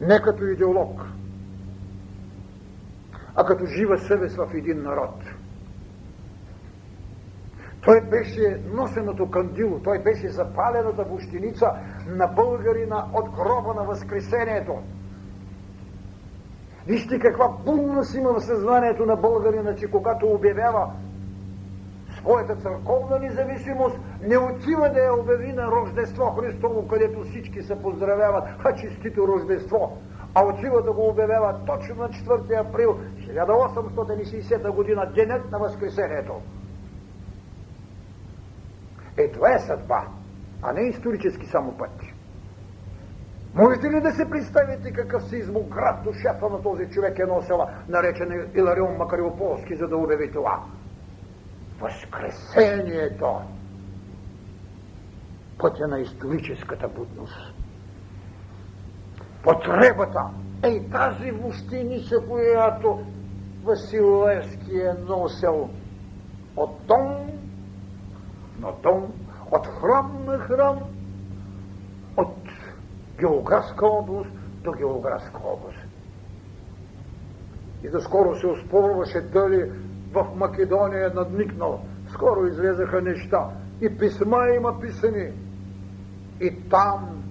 Не 0.02 0.22
като 0.22 0.46
идеолог, 0.46 1.02
а 3.36 3.46
като 3.46 3.66
жива 3.66 3.98
съвест 3.98 4.36
в 4.36 4.54
един 4.54 4.84
народ. 4.84 5.24
Той 7.82 8.02
беше 8.02 8.62
носеното 8.74 9.32
кандило, 9.32 9.80
той 9.80 10.00
беше 10.00 10.30
запалената 10.30 11.04
вощеница 11.04 11.72
на 12.08 12.28
българина 12.28 13.06
от 13.14 13.30
гроба 13.30 13.74
на 13.74 13.84
Възкресението. 13.84 14.74
Вижте 16.88 17.20
каква 17.20 17.48
бунност 17.66 18.16
има 18.16 18.34
в 18.34 18.44
съзнанието 18.46 19.06
на 19.06 19.16
българина, 19.16 19.76
че 19.76 19.92
когато 19.92 20.28
обявява 20.28 20.92
своята 22.20 22.56
църковна 22.56 23.20
независимост, 23.20 23.98
не 24.22 24.38
отива 24.38 24.90
да 24.90 25.00
я 25.00 25.14
обяви 25.14 25.54
на 25.54 25.68
Рождество 25.68 26.26
Христово, 26.26 26.88
където 26.88 27.24
всички 27.24 27.62
се 27.62 27.82
поздравяват, 27.82 28.44
а 28.64 28.76
чистито 28.76 29.28
Рождество, 29.28 29.98
а 30.36 30.46
отива 30.46 30.82
да 30.82 30.94
го 30.94 31.10
обявява 31.10 31.60
точно 31.66 31.96
на 31.96 32.10
4 32.10 32.68
април 32.68 33.00
1860 33.20 34.72
година, 34.72 35.12
денят 35.16 35.52
на 35.52 35.60
Възкресението. 35.60 36.42
Е, 39.18 39.32
това 39.32 39.54
е 39.54 39.60
съдба, 39.60 40.08
а 40.62 40.74
не 40.74 40.82
исторически 40.82 41.46
само 41.46 41.72
път. 41.72 41.92
Можете 43.56 43.88
ли 43.88 44.02
да 44.02 44.12
се 44.12 44.30
представите 44.30 44.94
какъв 44.94 45.24
сизмоград 45.24 46.04
душата 46.04 46.50
на 46.50 46.62
този 46.62 46.90
човек 46.90 47.20
е 47.20 47.26
носила, 47.26 47.70
наречен 47.88 48.50
Иларион 48.56 48.98
Макариополски, 48.98 49.76
за 49.76 49.88
да 49.88 49.98
обяви 49.98 50.32
това? 50.32 50.64
Възкресението! 51.80 53.42
Пътя 55.58 55.88
на 55.88 56.00
историческата 56.00 56.88
будност. 56.88 57.54
Потребата 59.44 60.30
е 60.64 60.90
тази 60.90 61.32
властеница, 61.32 62.16
която 62.30 63.00
Васил 63.64 64.28
Левски 64.28 64.76
е 64.76 64.94
носил 65.08 65.70
от 66.56 66.86
дом 66.88 67.30
на 68.60 68.72
дом, 68.84 69.14
от 69.52 69.68
храм 69.68 70.26
на 70.26 70.38
храм, 70.38 70.80
от 72.18 72.36
географска 73.20 73.88
област 73.88 74.30
до 74.64 74.72
географска 74.72 75.40
област. 75.46 75.80
И 77.84 77.90
доскоро 77.90 78.36
се 78.36 78.48
оспорваше 78.48 79.22
дали 79.22 79.72
в 80.12 80.28
Македония 80.36 81.08
е 81.08 81.16
надникнал. 81.16 81.86
Скоро 82.10 82.46
излезаха 82.46 83.02
неща. 83.02 83.50
И 83.82 83.98
писма 83.98 84.48
има 84.56 84.80
писани. 84.80 85.32
И 86.42 86.70
там, 86.70 87.24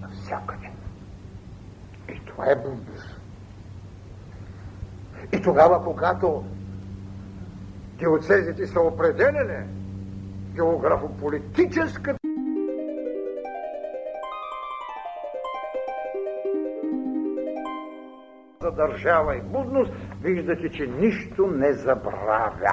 навсякъде. 0.00 0.70
И 2.08 2.20
това 2.26 2.50
е 2.50 2.56
бундус. 2.56 3.16
И 5.32 5.42
тогава, 5.42 5.84
когато 5.84 6.44
диоцезите 7.98 8.66
са 8.66 8.80
определени, 8.80 9.66
географополитическата 10.54 12.19
държава 18.60 19.36
и 19.36 19.40
будност, 19.40 19.92
виждате, 20.22 20.70
че 20.70 20.86
нищо 20.86 21.46
не 21.46 21.72
забравя. 21.72 22.72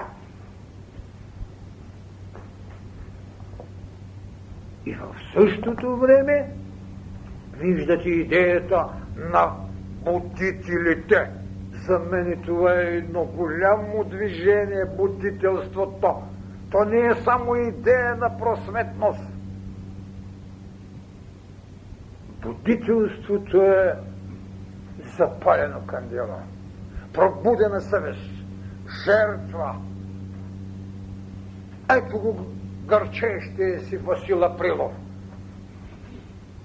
И 4.85 4.93
в 4.93 5.15
същото 5.33 5.97
време 5.97 6.51
виждате 7.53 8.09
идеята 8.09 8.85
на 9.15 9.51
будителите. 10.03 11.29
За 11.87 11.99
мен 11.99 12.41
това 12.45 12.73
е 12.73 12.85
едно 12.85 13.25
голямо 13.25 14.03
движение, 14.03 14.85
будителството. 14.97 16.15
То 16.71 16.85
не 16.85 16.99
е 16.99 17.15
само 17.15 17.55
идея 17.55 18.15
на 18.15 18.37
просветност. 18.37 19.23
Будителството 22.41 23.61
е 23.61 23.93
запалено 25.17 25.85
кандила, 25.85 26.43
пробудена 27.13 27.81
съвест, 27.81 28.31
жертва. 29.05 29.75
Ето 31.91 32.19
го 32.19 32.47
гърчещия 32.85 33.79
си 33.79 33.97
Васил 33.97 34.43
Априлов. 34.43 34.91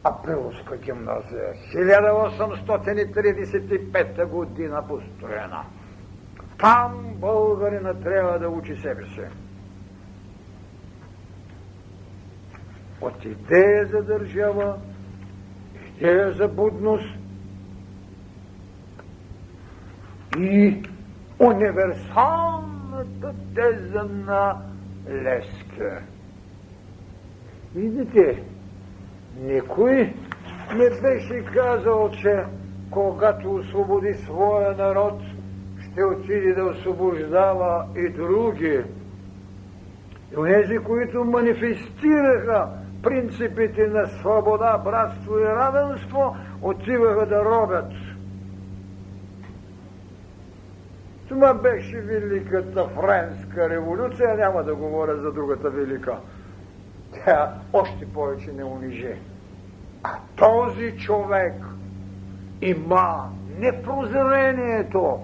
Априловска 0.05 0.77
гимназия, 0.77 1.55
1835 1.75 4.27
година 4.27 4.85
построена. 4.89 5.65
Там 6.59 7.15
българина 7.15 7.95
трябва 7.95 8.39
да 8.39 8.49
учи 8.49 8.77
себе 8.77 9.05
си. 9.05 9.21
От 13.01 13.25
идея 13.25 13.87
за 13.87 14.03
държава, 14.03 14.79
идея 15.89 16.33
за 16.33 16.49
будност, 16.49 17.22
и 20.39 20.83
универсалната 21.39 23.35
теза 23.55 24.05
на 24.27 24.57
Леска. 25.11 26.03
Видите, 27.75 28.43
никой 29.41 30.15
не 30.75 30.91
беше 31.03 31.45
казал, 31.55 32.11
че 32.11 32.45
когато 32.91 33.55
освободи 33.55 34.15
своя 34.15 34.77
народ, 34.77 35.21
ще 35.81 36.05
отиде 36.05 36.55
да 36.55 36.65
освобождава 36.65 37.87
и 37.97 38.09
други. 38.09 38.83
И 40.33 40.39
онези, 40.39 40.79
които 40.79 41.25
манифестираха 41.25 42.69
принципите 43.03 43.87
на 43.87 44.07
свобода, 44.07 44.79
братство 44.85 45.39
и 45.39 45.45
равенство, 45.45 46.37
отиваха 46.63 47.27
да 47.27 47.45
робят– 47.45 47.93
Това 51.33 51.55
беше 51.55 52.01
великата 52.01 52.89
френска 52.89 53.69
революция, 53.69 54.37
няма 54.37 54.63
да 54.63 54.75
говоря 54.75 55.17
за 55.17 55.33
другата 55.33 55.71
велика. 55.71 56.17
Тя 57.15 57.55
още 57.73 58.07
повече 58.07 58.53
не 58.53 58.65
унижи. 58.65 59.15
А 60.03 60.11
този 60.37 60.99
човек 60.99 61.55
има 62.61 63.31
не 63.59 63.83
прозрението, 63.83 65.21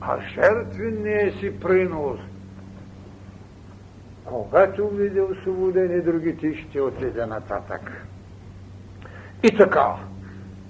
а 0.00 0.20
жертвения 0.20 1.32
си 1.32 1.60
принос. 1.60 2.20
Когато 4.24 4.88
види 4.88 5.20
освободени 5.20 6.00
другите, 6.00 6.54
ще 6.54 6.80
отиде 6.80 7.26
нататък. 7.26 8.06
И 9.42 9.56
така, 9.56 9.94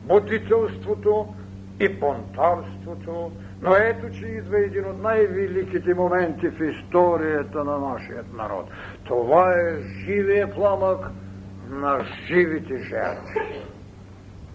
будителството 0.04 1.34
и 1.80 2.00
понтарството 2.00 3.32
но 3.62 3.76
ето, 3.76 4.10
че 4.10 4.26
идва 4.26 4.58
един 4.58 4.84
от 4.84 5.02
най-великите 5.02 5.94
моменти 5.94 6.48
в 6.48 6.60
историята 6.64 7.64
на 7.64 7.78
нашия 7.78 8.24
народ. 8.34 8.70
Това 9.04 9.52
е 9.52 9.80
живия 10.04 10.54
пламък 10.54 11.10
на 11.70 12.04
живите 12.26 12.76
жертви. 12.76 13.64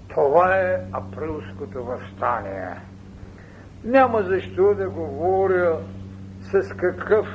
Това 0.09 0.57
е 0.57 0.81
априлското 0.93 1.83
възстание. 1.83 2.75
Няма 3.83 4.23
защо 4.23 4.73
да 4.73 4.89
говоря 4.89 5.79
с 6.41 6.73
какъв 6.77 7.27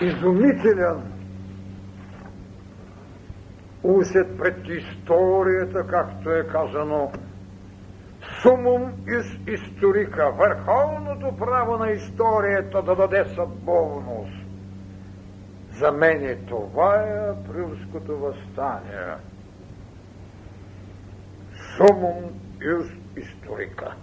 изумителен 0.00 1.02
усет 3.82 4.38
пред 4.38 4.68
историята, 4.68 5.86
както 5.86 6.30
е 6.30 6.46
казано 6.46 7.12
сумум 8.42 8.92
из 9.06 9.54
историка, 9.54 10.30
върховното 10.30 11.36
право 11.36 11.76
на 11.78 11.90
историята 11.90 12.82
да 12.82 12.96
даде 12.96 13.24
съдбовност. 13.24 14.32
За 15.72 15.92
мен 15.92 16.24
е 16.24 16.36
това 16.36 16.96
е 16.96 17.30
априлското 17.30 18.18
възстание. 18.18 19.14
Сумум 21.76 22.24
из 22.60 22.86
историка. 23.24 23.94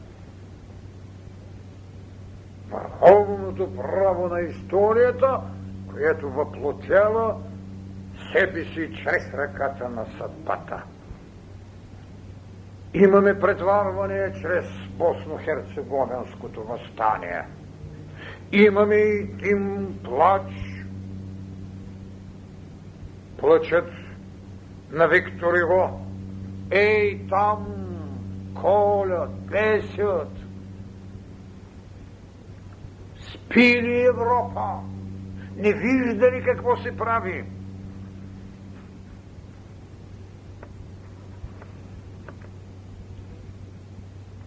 Върховното 2.69 3.75
право 3.75 4.27
на 4.27 4.41
историята, 4.41 5.39
което 5.93 6.29
въплотява 6.29 7.35
себе 8.33 8.63
си 8.63 9.03
чрез 9.03 9.33
ръката 9.33 9.89
на 9.89 10.05
съдбата. 10.17 10.83
Имаме 12.93 13.39
претварване 13.39 14.33
чрез 14.41 14.65
Босно-Херцеговенското 14.97 16.63
възстание. 16.63 17.43
Имаме 18.51 18.95
и 18.95 19.55
плач. 20.03 20.51
Плачът 23.37 23.89
на 24.91 25.07
Виктор 25.07 25.53
Иво. 25.53 26.01
Ей, 26.71 27.27
там 27.29 27.67
колят, 28.61 29.31
песят. 29.51 30.31
Спи 33.19 33.81
ли 33.81 34.05
Европа? 34.05 34.79
Не 35.55 35.73
вижда 35.73 36.31
ли 36.31 36.43
какво 36.43 36.77
се 36.77 36.97
прави? 36.97 37.45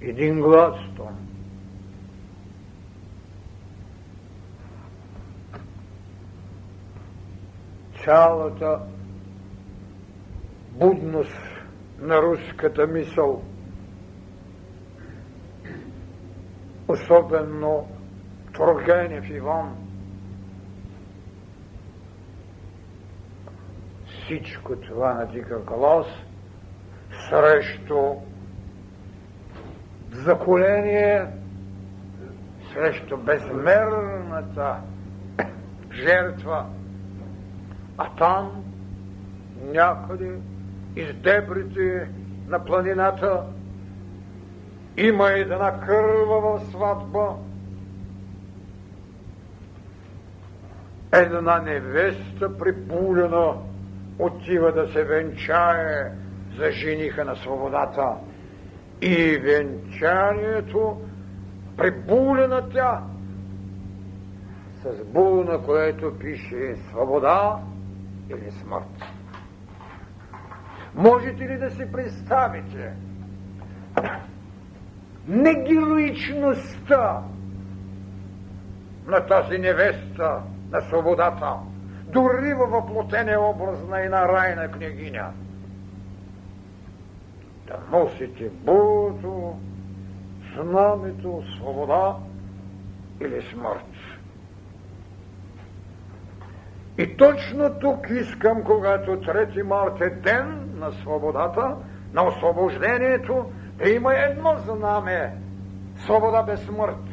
Един 0.01 0.41
глас 0.41 0.77
там. 0.97 1.27
Цялата 8.05 8.81
будност 10.73 11.37
на 11.99 12.23
руската 12.23 12.87
мисъл, 12.87 13.43
особено 16.89 17.89
Тургенев 18.53 19.31
Иван, 19.31 19.77
всичко 24.07 24.77
това 24.77 25.15
надига 25.15 25.59
глас 25.59 26.07
срещу 27.29 28.30
заколение, 30.13 31.27
срещу 32.73 33.17
безмерната 33.17 34.77
жертва, 35.93 36.67
а 37.99 38.15
там 38.19 38.65
някъде 39.63 40.39
из 40.97 41.15
дебрите 41.15 42.09
на 42.49 42.65
планината 42.65 43.45
има 44.97 45.31
една 45.31 45.81
кървава 45.81 46.61
сватба. 46.61 47.37
Една 51.13 51.59
невеста 51.59 52.59
припулена 52.59 53.55
отива 54.19 54.73
да 54.73 54.93
се 54.93 55.05
венчае 55.05 56.13
за 56.59 56.71
жениха 56.71 57.25
на 57.25 57.37
свободата. 57.37 58.17
И 59.03 59.39
венчанието 59.39 61.01
прибулена 61.77 62.69
тя 62.71 63.03
с 64.83 65.05
бул, 65.05 65.45
на 65.45 65.63
което 65.63 66.19
пише 66.19 66.77
свобода 66.89 67.61
или 68.31 68.51
смърт. 68.51 69.05
Можете 70.95 71.49
ли 71.49 71.59
да 71.59 71.71
си 71.71 71.93
представите 71.93 72.93
негероичността 75.29 77.23
на 79.07 79.27
тази 79.27 79.59
невеста 79.59 80.43
на 80.71 80.81
свободата, 80.81 81.57
дори 82.05 82.55
във 82.55 82.71
въплотения 82.71 83.41
образ 83.41 83.79
на 83.89 84.01
една 84.01 84.29
райна 84.29 84.71
княгиня? 84.71 85.33
Да 87.71 87.99
носите 87.99 88.51
булото, 88.51 89.57
знамето, 90.55 91.43
свобода 91.57 92.16
или 93.21 93.43
смърт. 93.43 93.87
И 96.99 97.16
точно 97.16 97.71
тук 97.81 98.11
искам, 98.11 98.64
когато 98.64 99.11
3 99.11 99.62
март 99.62 100.01
е 100.01 100.11
ден 100.11 100.71
на 100.75 100.93
свободата, 100.93 101.77
на 102.12 102.27
освобождението, 102.27 103.45
да 103.77 103.89
има 103.89 104.14
едно 104.14 104.57
знаме– 104.57 105.35
свобода 106.05 106.43
без 106.43 106.61
смърт. 106.61 107.05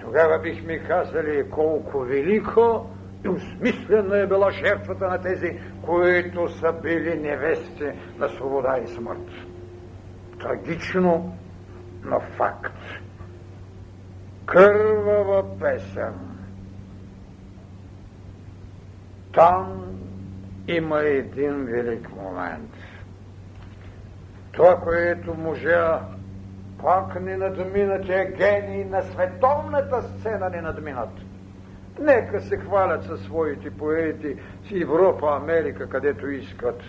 Тогава 0.00 0.38
бихме 0.38 0.78
казали 0.78 1.50
колко 1.50 2.00
велико 2.00 2.86
и 3.24 3.28
усмислена 3.28 4.18
е 4.18 4.26
била 4.26 4.50
жертвата 4.50 5.08
на 5.08 5.20
тези, 5.20 5.60
които 5.82 6.48
са 6.48 6.72
били 6.72 7.18
невести 7.18 7.90
на 8.18 8.28
свобода 8.28 8.78
и 8.84 8.88
смърт. 8.88 9.30
Трагично, 10.40 11.36
но 12.04 12.20
факт. 12.20 12.78
Кървава 14.46 15.58
песен– 15.58 16.14
там 19.32 19.82
има 20.68 21.00
един 21.00 21.64
велик 21.64 22.16
момент. 22.16 22.70
Това, 24.52 24.80
което 24.80 25.34
можа 25.34 26.00
пак 26.82 27.20
не 27.20 27.36
надминат 27.36 28.08
е 28.08 28.34
гении 28.36 28.84
на 28.84 29.02
световната 29.02 30.02
сцена 30.02 30.50
не 30.50 30.60
надминат. 30.60 31.10
Нека 32.00 32.40
се 32.40 32.56
хвалят 32.56 33.04
със 33.04 33.20
своите 33.22 33.70
поети 33.70 34.36
с 34.68 34.82
Европа, 34.82 35.36
Америка, 35.42 35.88
където 35.88 36.30
искат. 36.30 36.80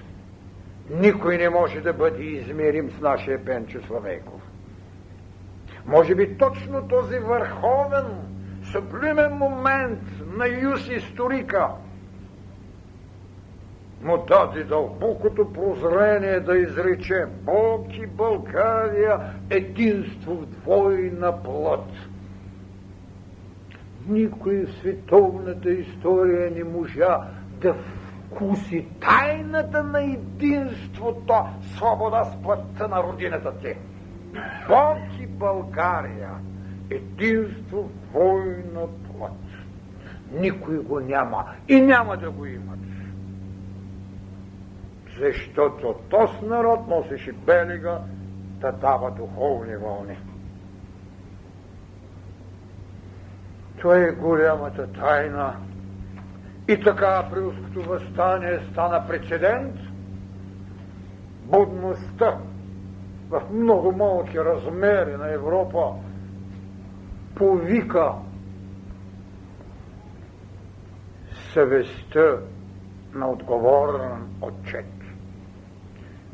Никой 0.90 1.38
не 1.38 1.50
може 1.50 1.82
да 1.82 1.94
бъде 1.94 2.24
измерим 2.24 2.92
с 2.92 3.00
нашия 3.02 3.46
Пенчо 3.46 3.82
Славейков. 3.82 4.42
Може 5.86 6.16
би 6.16 6.38
точно 6.38 6.88
този 6.88 7.20
върховен, 7.20 8.06
съблимен 8.72 9.34
момент 9.34 10.02
на 10.38 10.48
юс 10.48 10.90
историка– 10.90 11.70
му 14.04 14.18
даде 14.18 14.64
дълбокото 14.64 15.54
прозрение 15.54 16.40
да 16.40 16.58
изрече 16.58 17.26
Бог 17.44 17.98
и 17.98 18.08
България 18.08 19.20
единство 19.50 20.36
в 20.36 20.46
двойна 20.46 21.44
плът. 21.44 21.90
Никой 24.08 24.66
в 24.66 24.74
световната 24.74 25.72
история 25.72 26.52
не 26.52 26.64
можа 26.64 27.18
да 27.62 27.74
вкуси 27.74 28.88
тайната 29.02 29.84
на 29.84 30.04
единството, 30.04 31.34
свобода 31.62 32.24
с 32.24 32.42
плътта 32.42 32.88
на 32.88 33.04
родината 33.04 33.58
ти. 33.60 33.76
Бог 34.68 34.98
и 35.20 35.28
България 35.28 36.32
единство 36.90 37.84
в 37.84 38.10
двойна 38.10 38.88
плът. 38.88 39.32
Никой 40.32 40.78
го 40.78 41.00
няма 41.00 41.46
и 41.68 41.82
няма 41.82 42.18
да 42.18 42.32
го 42.32 42.46
имат 42.46 42.80
защото 45.20 45.96
този 46.10 46.46
народ 46.46 46.88
носеше 46.88 47.32
белега 47.32 48.00
да 48.60 48.72
дава 48.72 49.12
духовни 49.12 49.76
вълни. 49.76 50.18
Това 53.84 53.98
е 53.98 54.12
голямата 54.12 54.88
тайна. 54.88 55.56
И 56.68 56.82
така 56.84 57.24
априлското 57.26 57.82
възстание 57.82 58.60
стана 58.72 59.08
прецедент. 59.08 59.76
Будността 61.46 62.38
в 63.30 63.42
много 63.54 63.92
малки 63.92 64.40
размери 64.40 65.18
на 65.18 65.34
Европа 65.34 65.92
повика 67.36 68.12
съвестта 71.54 72.38
на 73.14 73.30
отговорен 73.30 74.28
отчет. 74.42 74.86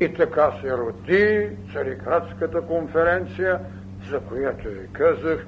И 0.00 0.14
така 0.14 0.52
се 0.60 0.76
роди 0.76 1.50
Царикрадската 1.72 2.62
конференция, 2.62 3.60
за 4.10 4.20
която 4.20 4.68
ви 4.68 4.88
казах, 4.92 5.46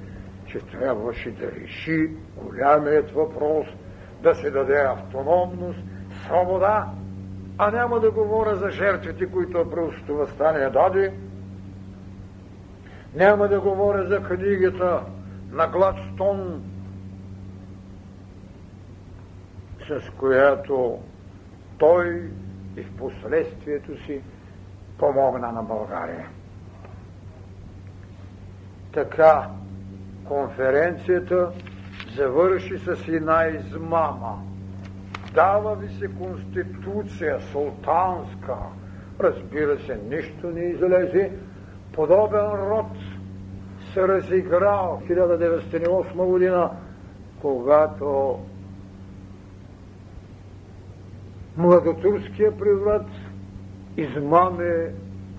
че 0.53 0.59
трябваше 0.59 1.31
да 1.31 1.51
реши 1.51 2.09
голямият 2.35 3.11
въпрос, 3.11 3.67
да 4.23 4.35
се 4.35 4.51
даде 4.51 4.81
автономност, 4.81 5.79
свобода, 6.25 6.89
а 7.57 7.71
няма 7.71 7.99
да 7.99 8.11
говоря 8.11 8.55
за 8.55 8.69
жертвите, 8.69 9.25
които 9.25 9.57
априлското 9.57 10.15
възстание 10.15 10.69
даде, 10.69 11.13
няма 13.15 13.47
да 13.47 13.59
говоря 13.59 14.07
за 14.07 14.23
книгата 14.23 15.01
на 15.51 15.67
Гладстон, 15.67 16.63
с 19.87 20.09
която 20.09 20.99
той 21.77 22.31
и 22.77 22.83
в 22.83 22.97
последствието 22.97 24.05
си 24.05 24.21
помогна 24.97 25.51
на 25.51 25.63
България. 25.63 26.27
Така 28.91 29.49
конференцията 30.27 31.51
завърши 32.15 32.77
с 32.77 33.07
една 33.07 33.47
измама. 33.47 34.41
Дава 35.33 35.75
ви 35.75 35.89
се 35.89 36.07
конституция 36.07 37.39
султанска. 37.41 38.55
Разбира 39.19 39.79
се, 39.79 39.99
нищо 40.09 40.47
не 40.47 40.61
излезе. 40.61 41.31
Подобен 41.93 42.51
род 42.69 42.91
се 43.93 44.07
разиграл 44.07 45.01
в 45.05 45.09
1908 45.09 46.25
година, 46.25 46.71
когато 47.41 48.39
младотурския 51.57 52.57
преврат 52.57 53.07
измаме 53.97 54.93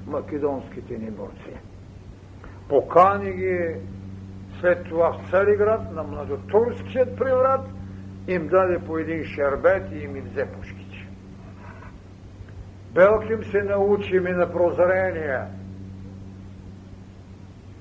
македонските 0.07 0.99
ни 0.99 1.11
борци. 1.11 1.57
Покани 2.69 3.33
ги 3.33 3.77
след 4.61 4.85
това 4.85 5.13
в 5.13 5.31
Цариград 5.31 5.93
на 5.93 6.03
младотурският 6.03 7.17
преврат, 7.17 7.67
им 8.29 8.49
даде 8.49 8.79
по 8.87 8.99
един 8.99 9.25
шербет 9.25 9.93
и 9.93 9.99
им 9.99 10.25
взе 10.25 10.47
пушките. 10.47 11.09
Белким 12.95 13.45
се 13.45 13.63
научим 13.63 14.27
и 14.27 14.33
на 14.33 14.53
прозрение. 14.53 15.41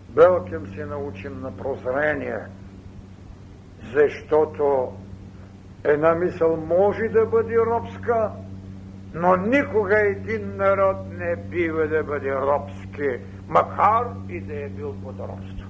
Белким 0.09 0.67
се 0.67 0.85
научим 0.85 1.41
на 1.41 1.57
прозрение, 1.57 2.39
защото 3.93 4.93
една 5.83 6.15
мисъл 6.15 6.57
може 6.57 7.03
да 7.03 7.25
бъде 7.25 7.55
робска, 7.57 8.31
но 9.13 9.35
никога 9.35 9.99
един 9.99 10.55
народ 10.55 10.97
не 11.11 11.35
бива 11.35 11.87
да 11.87 12.03
бъде 12.03 12.35
робски, 12.35 13.25
макар 13.47 14.07
и 14.29 14.41
да 14.41 14.65
е 14.65 14.69
бил 14.69 14.95
под 15.03 15.19
робство. 15.19 15.62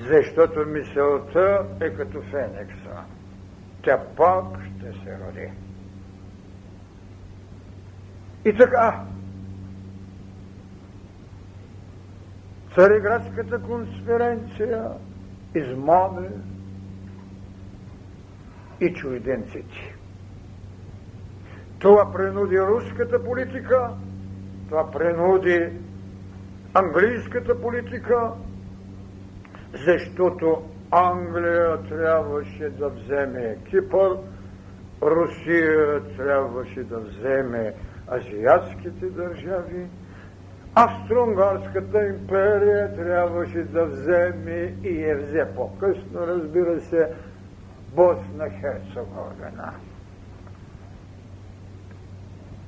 Защото 0.00 0.66
мисълта 0.66 1.66
е 1.80 1.90
като 1.90 2.22
феникса. 2.22 3.04
Тя 3.82 3.98
пак 4.16 4.44
ще 4.64 4.92
се 4.92 5.18
роди. 5.18 5.50
И 8.44 8.56
така, 8.56 9.04
Цареградската 12.76 13.62
конспиренция 13.62 14.84
измами 15.54 16.28
и 18.80 18.94
чуйденците. 18.94 19.94
Това 21.78 22.12
принуди 22.12 22.60
руската 22.60 23.24
политика, 23.24 23.90
това 24.68 24.90
принуди 24.90 25.72
английската 26.74 27.60
политика, 27.60 28.32
защото 29.84 30.62
Англия 30.90 31.82
трябваше 31.82 32.70
да 32.70 32.88
вземе 32.88 33.58
Кипър, 33.70 34.16
Русия 35.02 36.02
трябваше 36.16 36.84
да 36.84 36.98
вземе 36.98 37.74
азиатските 38.12 39.06
държави, 39.06 39.86
Австро-Унгарската 40.74 42.06
империя 42.06 42.96
трябваше 42.96 43.62
да 43.62 43.84
вземе 43.84 44.74
и 44.84 45.04
е 45.04 45.14
взе 45.16 45.46
по-късно, 45.56 46.26
разбира 46.26 46.80
се, 46.80 47.08
Босна 47.94 48.50
Херцеговина. 48.60 49.72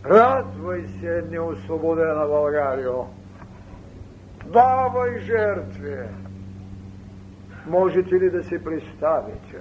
Радвай 0.07 0.87
се, 1.01 1.25
неосвободена 1.31 2.27
България. 2.27 2.93
Давай 4.47 5.19
жертви. 5.19 5.97
Можете 7.69 8.15
ли 8.15 8.31
да 8.31 8.45
си 8.45 8.65
представите? 8.65 9.59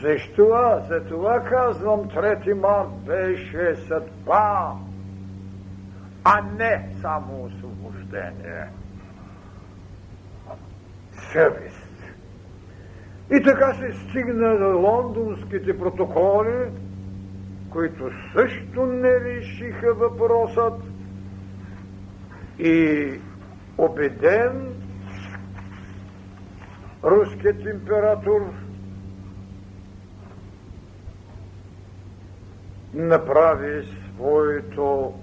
Защо? 0.00 0.82
За 0.88 1.04
това 1.08 1.40
казвам, 1.44 2.00
3 2.00 2.52
март 2.52 2.88
беше 3.06 3.76
съдба, 3.76 4.72
а 6.24 6.42
не 6.58 6.88
само 7.00 7.44
освобождение. 7.44 8.68
Съвест. 11.32 11.88
И 13.30 13.42
така 13.42 13.74
се 13.74 13.92
стигна 13.92 14.58
до 14.58 14.78
лондонските 14.78 15.78
протоколи, 15.78 16.70
които 17.70 18.10
също 18.32 18.86
не 18.86 19.20
решиха 19.20 19.94
въпросът 19.94 20.82
и 22.58 23.10
убеден 23.78 24.77
руският 27.04 27.64
император 27.64 28.52
направи 32.94 33.86
своето 34.14 35.14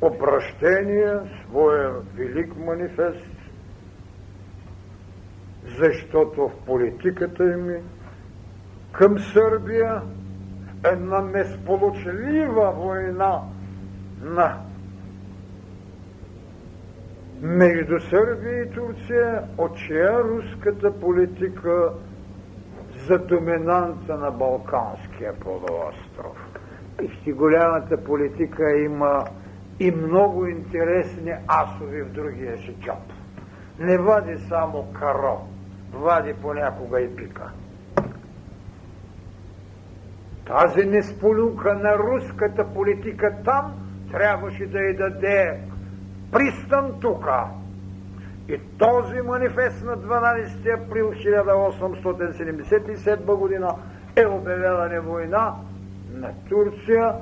обращение, 0.00 1.14
своя 1.44 1.90
велик 2.14 2.56
манифест, 2.56 3.26
защото 5.78 6.48
в 6.48 6.64
политиката 6.66 7.44
им 7.44 7.90
към 8.92 9.18
Сърбия 9.18 10.02
една 10.84 11.20
несполучлива 11.20 12.72
война 12.72 13.40
на 14.22 14.69
между 17.40 18.00
Сърбия 18.00 18.62
и 18.62 18.70
Турция, 18.70 19.42
от 19.58 19.76
чия 19.76 20.24
руската 20.24 21.00
политика 21.00 21.92
за 23.06 23.18
доминанта 23.18 24.16
на 24.16 24.30
Балканския 24.30 25.34
полуостров. 25.40 26.46
И 27.26 27.32
голямата 27.32 28.04
политика 28.04 28.76
има 28.76 29.24
и 29.80 29.90
много 29.90 30.46
интересни 30.46 31.32
асови 31.46 32.02
в 32.02 32.12
другия 32.12 32.58
си 32.58 32.76
джоб. 32.80 33.12
Не 33.78 33.98
вади 33.98 34.38
само 34.48 34.92
каро, 34.92 35.38
вади 35.92 36.34
понякога 36.42 37.00
и 37.00 37.16
пика. 37.16 37.50
Тази 40.46 40.86
несполука 40.86 41.74
на 41.74 41.98
руската 41.98 42.74
политика 42.74 43.36
там 43.44 43.74
трябваше 44.12 44.66
да 44.66 44.80
й 44.80 44.94
даде 44.94 45.60
пристан 46.32 47.00
тука. 47.00 47.44
И 48.48 48.60
този 48.78 49.20
манифест 49.20 49.84
на 49.84 49.96
12 49.96 50.84
април 50.84 51.12
1877 51.12 53.34
година 53.34 53.74
е 54.16 54.26
обявяване 54.26 55.00
война 55.00 55.54
на 56.14 56.30
Турция 56.48 57.14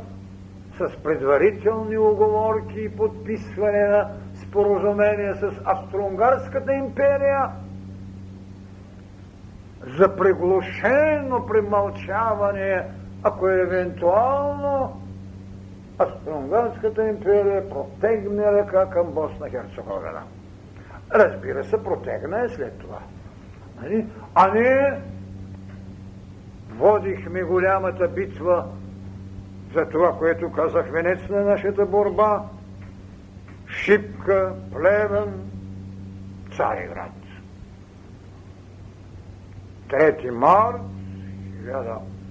с 0.79 0.97
предварителни 1.03 1.99
оговорки 1.99 2.81
и 2.81 2.97
подписване 2.97 3.89
на 3.89 4.11
споразумение 4.35 5.35
с 5.35 5.53
Австро-Унгарската 5.65 6.73
империя 6.73 7.51
за 9.87 10.17
приглушено 10.17 11.47
премълчаване, 11.47 12.85
ако 13.23 13.49
е 13.49 13.61
евентуално 13.61 15.03
Австро-Унгарската 15.99 17.09
империя 17.09 17.71
протегне 17.71 18.53
ръка 18.53 18.91
към 18.91 19.07
Босна-Херцеговина. 19.07 20.23
Разбира 21.15 21.65
се, 21.65 21.85
протегна 21.85 22.45
е 22.45 22.49
след 22.49 22.79
това. 22.79 22.99
Нали? 23.83 24.07
А 24.35 24.55
ние 24.55 25.01
водихме 26.71 27.43
голямата 27.43 28.09
битва 28.09 28.67
за 29.75 29.89
това, 29.89 30.19
което 30.19 30.53
казах 30.53 30.91
венец 30.91 31.29
на 31.29 31.41
нашата 31.41 31.87
борба, 31.87 32.43
Шипка, 33.67 34.55
Плевен, 34.73 35.51
Цариград. 36.57 37.13
3 39.89 40.31
март 40.31 40.81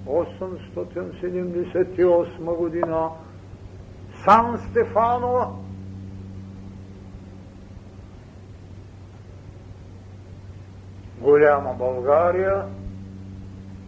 1878 0.06 2.56
година 2.56 3.10
Сан 4.24 4.58
Стефано. 4.58 5.64
Голяма 11.20 11.74
България. 11.74 12.64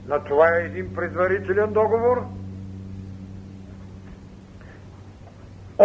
На 0.06 0.24
това 0.24 0.48
е 0.56 0.64
един 0.64 0.94
предварителен 0.94 1.72
договор– 1.72 2.24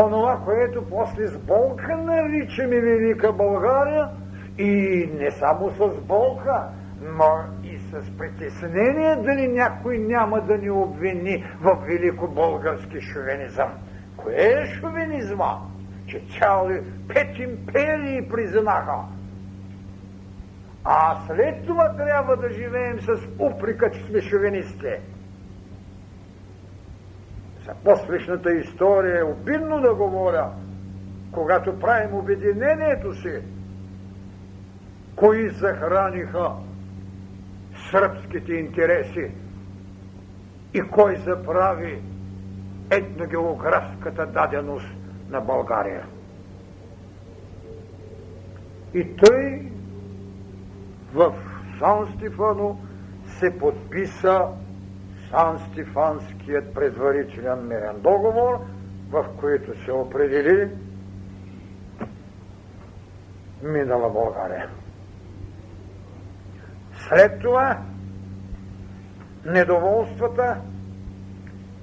онова, 0.04 0.42
което 0.46 0.90
после 0.90 1.28
с 1.28 1.38
болка 1.38 1.98
наричаме 1.98 2.82
Велика 2.82 3.34
България 3.34 4.10
и 4.58 5.10
не 5.20 5.32
само 5.32 5.70
с 5.70 6.02
болка, 6.02 6.64
но 7.02 7.32
и 7.64 7.78
с 7.78 8.18
притеснение 8.18 9.16
дали 9.16 9.48
някой 9.48 9.98
няма 9.98 10.42
да 10.42 10.58
ни 10.58 10.70
обвини 10.70 11.46
в 11.62 11.76
велико 11.88 12.28
български 12.28 13.02
шовенизъм. 13.02 13.70
Кое 14.26 14.36
е 14.36 14.66
шовенизма? 14.66 15.58
Че 16.08 16.22
цяли 16.40 16.82
пет 17.08 17.40
империи 17.40 18.30
признаха. 18.30 18.98
А 20.84 21.26
след 21.28 21.66
това 21.68 21.96
трябва 21.96 22.38
да 22.38 22.50
живеем 22.50 23.02
с 23.02 23.10
уприка, 23.40 23.92
че 23.92 24.00
сме 24.00 24.22
шовенисти 24.22 24.96
за 27.66 27.74
последната 27.84 28.54
история 28.54 29.20
е 29.20 29.24
обидно 29.24 29.82
да 29.82 29.94
говоря, 29.94 30.52
когато 31.32 31.80
правим 31.80 32.16
обединението 32.16 33.14
си, 33.14 33.40
кои 35.16 35.50
захраниха 35.50 36.52
сръбските 37.92 38.54
интереси 38.54 39.32
и 40.74 40.82
кой 40.82 41.16
заправи 41.16 42.02
етногеографската 42.92 44.26
даденост 44.26 44.88
на 45.30 45.42
България. 45.42 46.06
И 48.94 49.16
той 49.16 49.72
в 51.14 51.34
Сан 51.80 52.08
Стефано 52.16 52.80
се 53.40 53.58
подписа 53.58 54.42
Сан 55.30 55.60
Стефанският 55.60 56.74
предварителен 56.74 57.68
мирен 57.68 58.02
договор, 58.02 58.60
в 59.10 59.26
който 59.40 59.84
се 59.86 59.92
определи 59.92 60.72
минала 63.64 64.10
България. 64.10 64.70
След 67.10 67.40
това 67.42 67.82
недоволствата, 69.46 70.62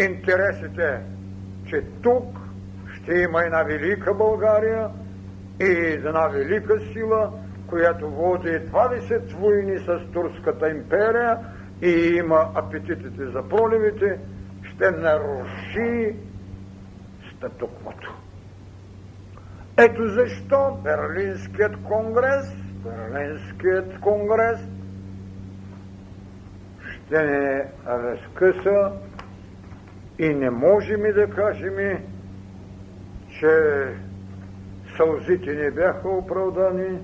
интересите, 0.05 1.01
че 1.67 1.83
тук 2.03 2.39
ще 2.95 3.15
има 3.15 3.43
една 3.43 3.63
велика 3.63 4.15
България 4.15 4.89
и 5.61 5.71
една 6.07 6.29
велика 6.29 6.81
сила, 6.93 7.33
която 7.67 8.11
води 8.11 8.49
20 8.49 9.33
войни 9.33 9.79
с 9.79 10.13
Турската 10.13 10.69
империя 10.69 11.39
и 11.83 12.17
има 12.17 12.51
апетитите 12.55 13.27
за 13.27 13.49
проливите, 13.49 14.19
ще 14.63 14.91
наруши 14.91 16.17
статуквото. 17.37 18.15
Ето 19.79 20.09
защо 20.09 20.79
Берлинският 20.85 21.83
конгрес, 21.83 22.55
Берлинският 22.85 24.01
конгрес 24.01 24.61
ще 27.13 27.23
не 27.23 27.65
разкъса 27.87 28.93
и 30.23 30.35
не 30.35 30.51
можем 30.51 31.07
и 31.07 31.13
да 31.13 31.31
кажем, 31.31 31.99
че 33.41 33.49
сълзите 34.97 35.55
не 35.55 35.71
бяха 35.71 36.09
оправдани, 36.09 36.99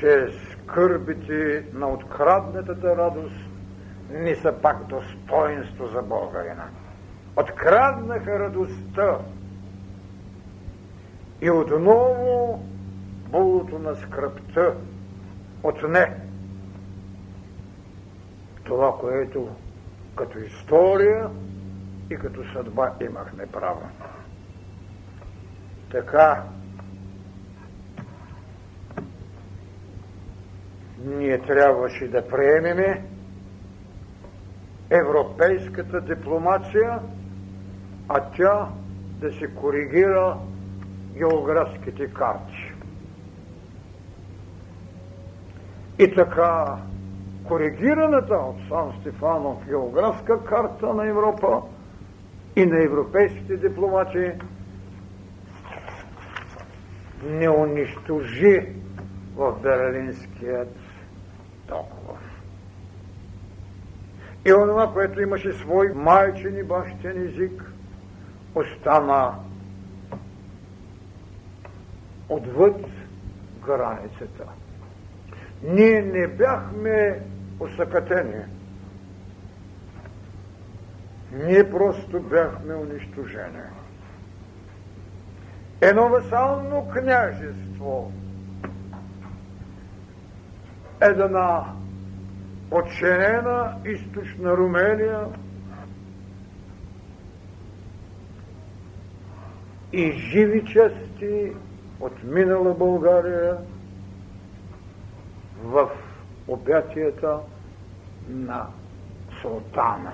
че 0.00 0.26
скърбите 0.52 1.64
на 1.72 1.88
откраднатата 1.88 2.96
радост 2.96 3.34
не 4.10 4.34
са 4.34 4.52
пак 4.62 4.86
достоинство 4.86 5.86
за 5.86 6.02
българина. 6.02 6.68
Откраднаха 7.36 8.38
радостта 8.38 9.18
и 11.40 11.50
отново 11.50 12.62
булото 13.30 13.78
на 13.78 13.94
скръпта 13.96 14.74
отне 15.62 16.16
това, 18.64 18.98
което 19.00 19.48
като 20.16 20.38
история 20.38 21.30
и 22.10 22.16
като 22.16 22.52
съдба 22.52 22.92
имахме 23.00 23.46
право. 23.46 23.82
Така, 25.90 26.42
ние 31.04 31.38
трябваше 31.38 32.08
да 32.08 32.28
приемеме 32.28 33.04
европейската 34.90 36.00
дипломация, 36.00 36.98
а 38.08 38.20
тя 38.36 38.68
да 39.20 39.32
се 39.32 39.54
коригира 39.54 40.36
географските 41.12 42.12
карти. 42.12 42.72
И 45.98 46.14
така, 46.14 46.76
коригираната 47.48 48.34
от 48.34 48.56
Сан 48.68 48.92
Стефанов 49.00 49.66
географска 49.66 50.44
карта 50.44 50.94
на 50.94 51.06
Европа 51.06 51.62
и 52.56 52.66
на 52.66 52.84
европейските 52.84 53.56
дипломати 53.56 54.32
не 57.24 57.48
унищожи 57.50 58.72
в 59.34 59.60
Берлинският 59.62 60.76
договор. 61.68 62.18
И 64.46 64.52
онова, 64.52 64.92
което 64.92 65.20
имаше 65.20 65.52
свой 65.52 65.92
майчен 65.94 66.58
и 66.58 66.62
бащен 66.62 67.22
език, 67.26 67.72
остана 68.54 69.34
отвъд 72.28 72.86
границата. 73.66 74.44
Ние 75.62 76.02
не 76.02 76.28
бяхме 76.28 77.20
усъкатени. 77.60 78.44
Ние 81.32 81.70
просто 81.70 82.20
бяхме 82.20 82.74
унищожени. 82.74 83.62
Едно 85.80 86.08
васално 86.08 86.88
княжество, 86.88 88.12
една 91.00 91.72
подчинена 92.70 93.76
източна 93.84 94.56
Румелия 94.56 95.26
и 99.92 100.12
живи 100.12 100.64
части 100.64 101.52
от 102.00 102.22
минала 102.24 102.74
България 102.74 103.56
в 105.62 105.90
обятията 106.48 107.38
на 108.28 108.66
султана. 109.42 110.12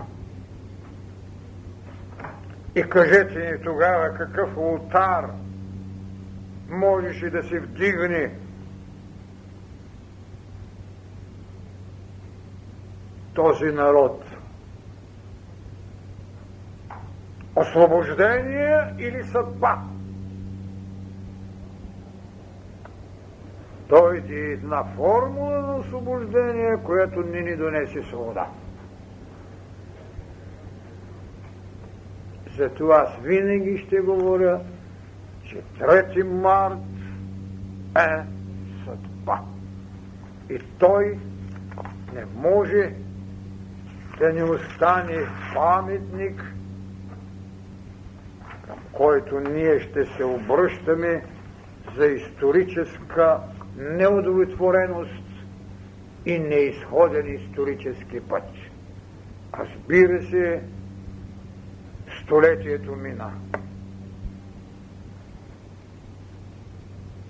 И 2.77 2.83
кажете 2.83 3.53
ни 3.53 3.63
тогава 3.63 4.15
какъв 4.15 4.57
ултар 4.57 5.31
можеше 6.69 7.31
да 7.31 7.43
се 7.43 7.61
вдигне 7.61 8.35
този 13.35 13.65
народ. 13.65 14.25
Освобождение 17.57 18.95
или 18.99 19.25
съдба? 19.25 19.79
дойде 23.89 24.53
една 24.53 24.85
формула 24.85 25.59
на 25.59 25.77
освобождение, 25.77 26.77
която 26.85 27.21
не 27.21 27.41
ни 27.41 27.57
донесе 27.57 28.03
свобода. 28.03 28.47
Затова 32.59 32.97
аз 32.97 33.23
винаги 33.23 33.79
ще 33.79 34.01
говоря, 34.01 34.61
че 35.45 35.63
3 35.81 36.23
март 36.23 36.79
е 37.97 38.25
съдба. 38.85 39.41
И 40.51 40.59
той 40.79 41.19
не 42.15 42.25
може 42.35 42.95
да 44.19 44.33
не 44.33 44.45
остане 44.45 45.27
паметник, 45.55 46.55
към 48.67 48.79
който 48.93 49.41
ние 49.41 49.81
ще 49.81 50.05
се 50.05 50.25
обръщаме 50.25 51.23
за 51.97 52.07
историческа 52.07 53.41
неудовлетвореност 53.77 55.23
и 56.27 56.39
неизходен 56.39 57.35
исторически 57.35 58.21
път. 58.21 58.45
Разбира 59.59 60.23
се, 60.23 60.63
столетието 62.27 62.97
мина. 62.97 63.33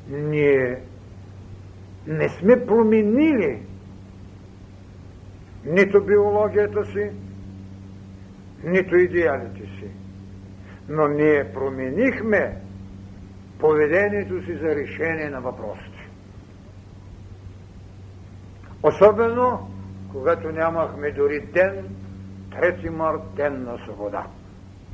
Ние 0.09 0.80
не 2.07 2.28
сме 2.28 2.66
променили 2.66 3.62
нито 5.64 6.05
биологията 6.05 6.84
си, 6.84 7.11
нито 8.64 8.97
идеалите 8.97 9.61
си. 9.61 9.90
Но 10.88 11.09
ние 11.09 11.53
променихме 11.53 12.57
поведението 13.59 14.44
си 14.44 14.57
за 14.57 14.74
решение 14.74 15.30
на 15.30 15.40
въпросите. 15.40 16.09
Особено, 18.82 19.70
когато 20.12 20.53
нямахме 20.53 21.11
дори 21.11 21.40
ден, 21.40 21.97
3 22.51 22.88
март, 22.88 23.22
ден 23.36 23.62
на 23.64 23.78
свобода, 23.84 24.26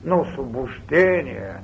на 0.04 0.16
освобождение. 0.16 1.54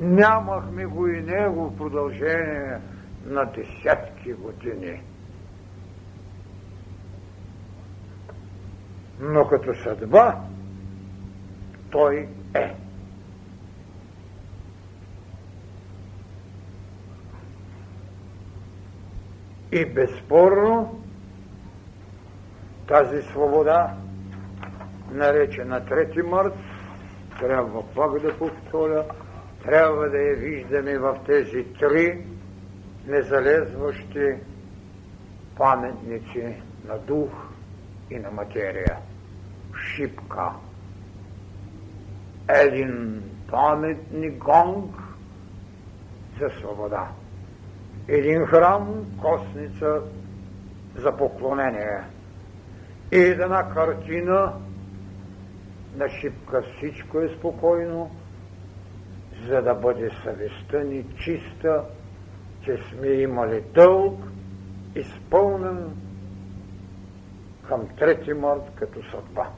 Нямахме 0.00 0.86
го 0.86 1.06
и 1.06 1.20
него 1.20 1.68
в 1.68 1.76
продължение 1.76 2.80
на 3.26 3.44
десятки 3.44 4.32
години. 4.32 5.02
Но 9.20 9.46
като 9.46 9.74
съдба, 9.74 10.40
той 11.90 12.28
е. 12.54 12.74
И 19.72 19.84
безспорно, 19.84 21.02
тази 22.88 23.22
свобода 23.22 23.96
наречена 25.10 25.80
3 25.80 26.22
март, 26.22 26.54
трябва 27.38 27.82
пак 27.94 28.20
да 28.20 28.38
повторя, 28.38 29.04
трябва 29.62 30.10
да 30.10 30.18
я 30.18 30.36
виждаме 30.36 30.98
в 30.98 31.18
тези 31.26 31.64
три 31.80 32.26
незалезващи 33.06 34.34
паметници 35.56 36.62
на 36.88 36.98
дух 36.98 37.30
и 38.10 38.18
на 38.18 38.30
материя. 38.30 38.98
Шипка. 39.74 40.50
Един 42.48 43.22
паметник 43.50 44.38
гонг 44.38 44.94
за 46.40 46.50
свобода. 46.60 47.08
Един 48.08 48.46
храм, 48.46 49.06
костница 49.22 50.02
за 50.96 51.16
поклонение. 51.16 52.04
И 53.12 53.18
една 53.18 53.70
картина 53.74 54.52
на 55.96 56.08
шипка 56.08 56.62
всичко 56.76 57.20
е 57.20 57.28
спокойно, 57.38 58.10
за 59.48 59.62
да 59.62 59.74
бъде 59.74 60.10
съвестта 60.24 60.78
ни 60.78 61.04
чиста, 61.24 61.84
че 62.64 62.78
сме 62.90 63.08
имали 63.08 63.64
дълг, 63.74 64.24
изпълнен 64.94 65.96
към 67.68 67.88
трети 67.96 68.32
март 68.32 68.70
като 68.74 69.10
съдба. 69.10 69.50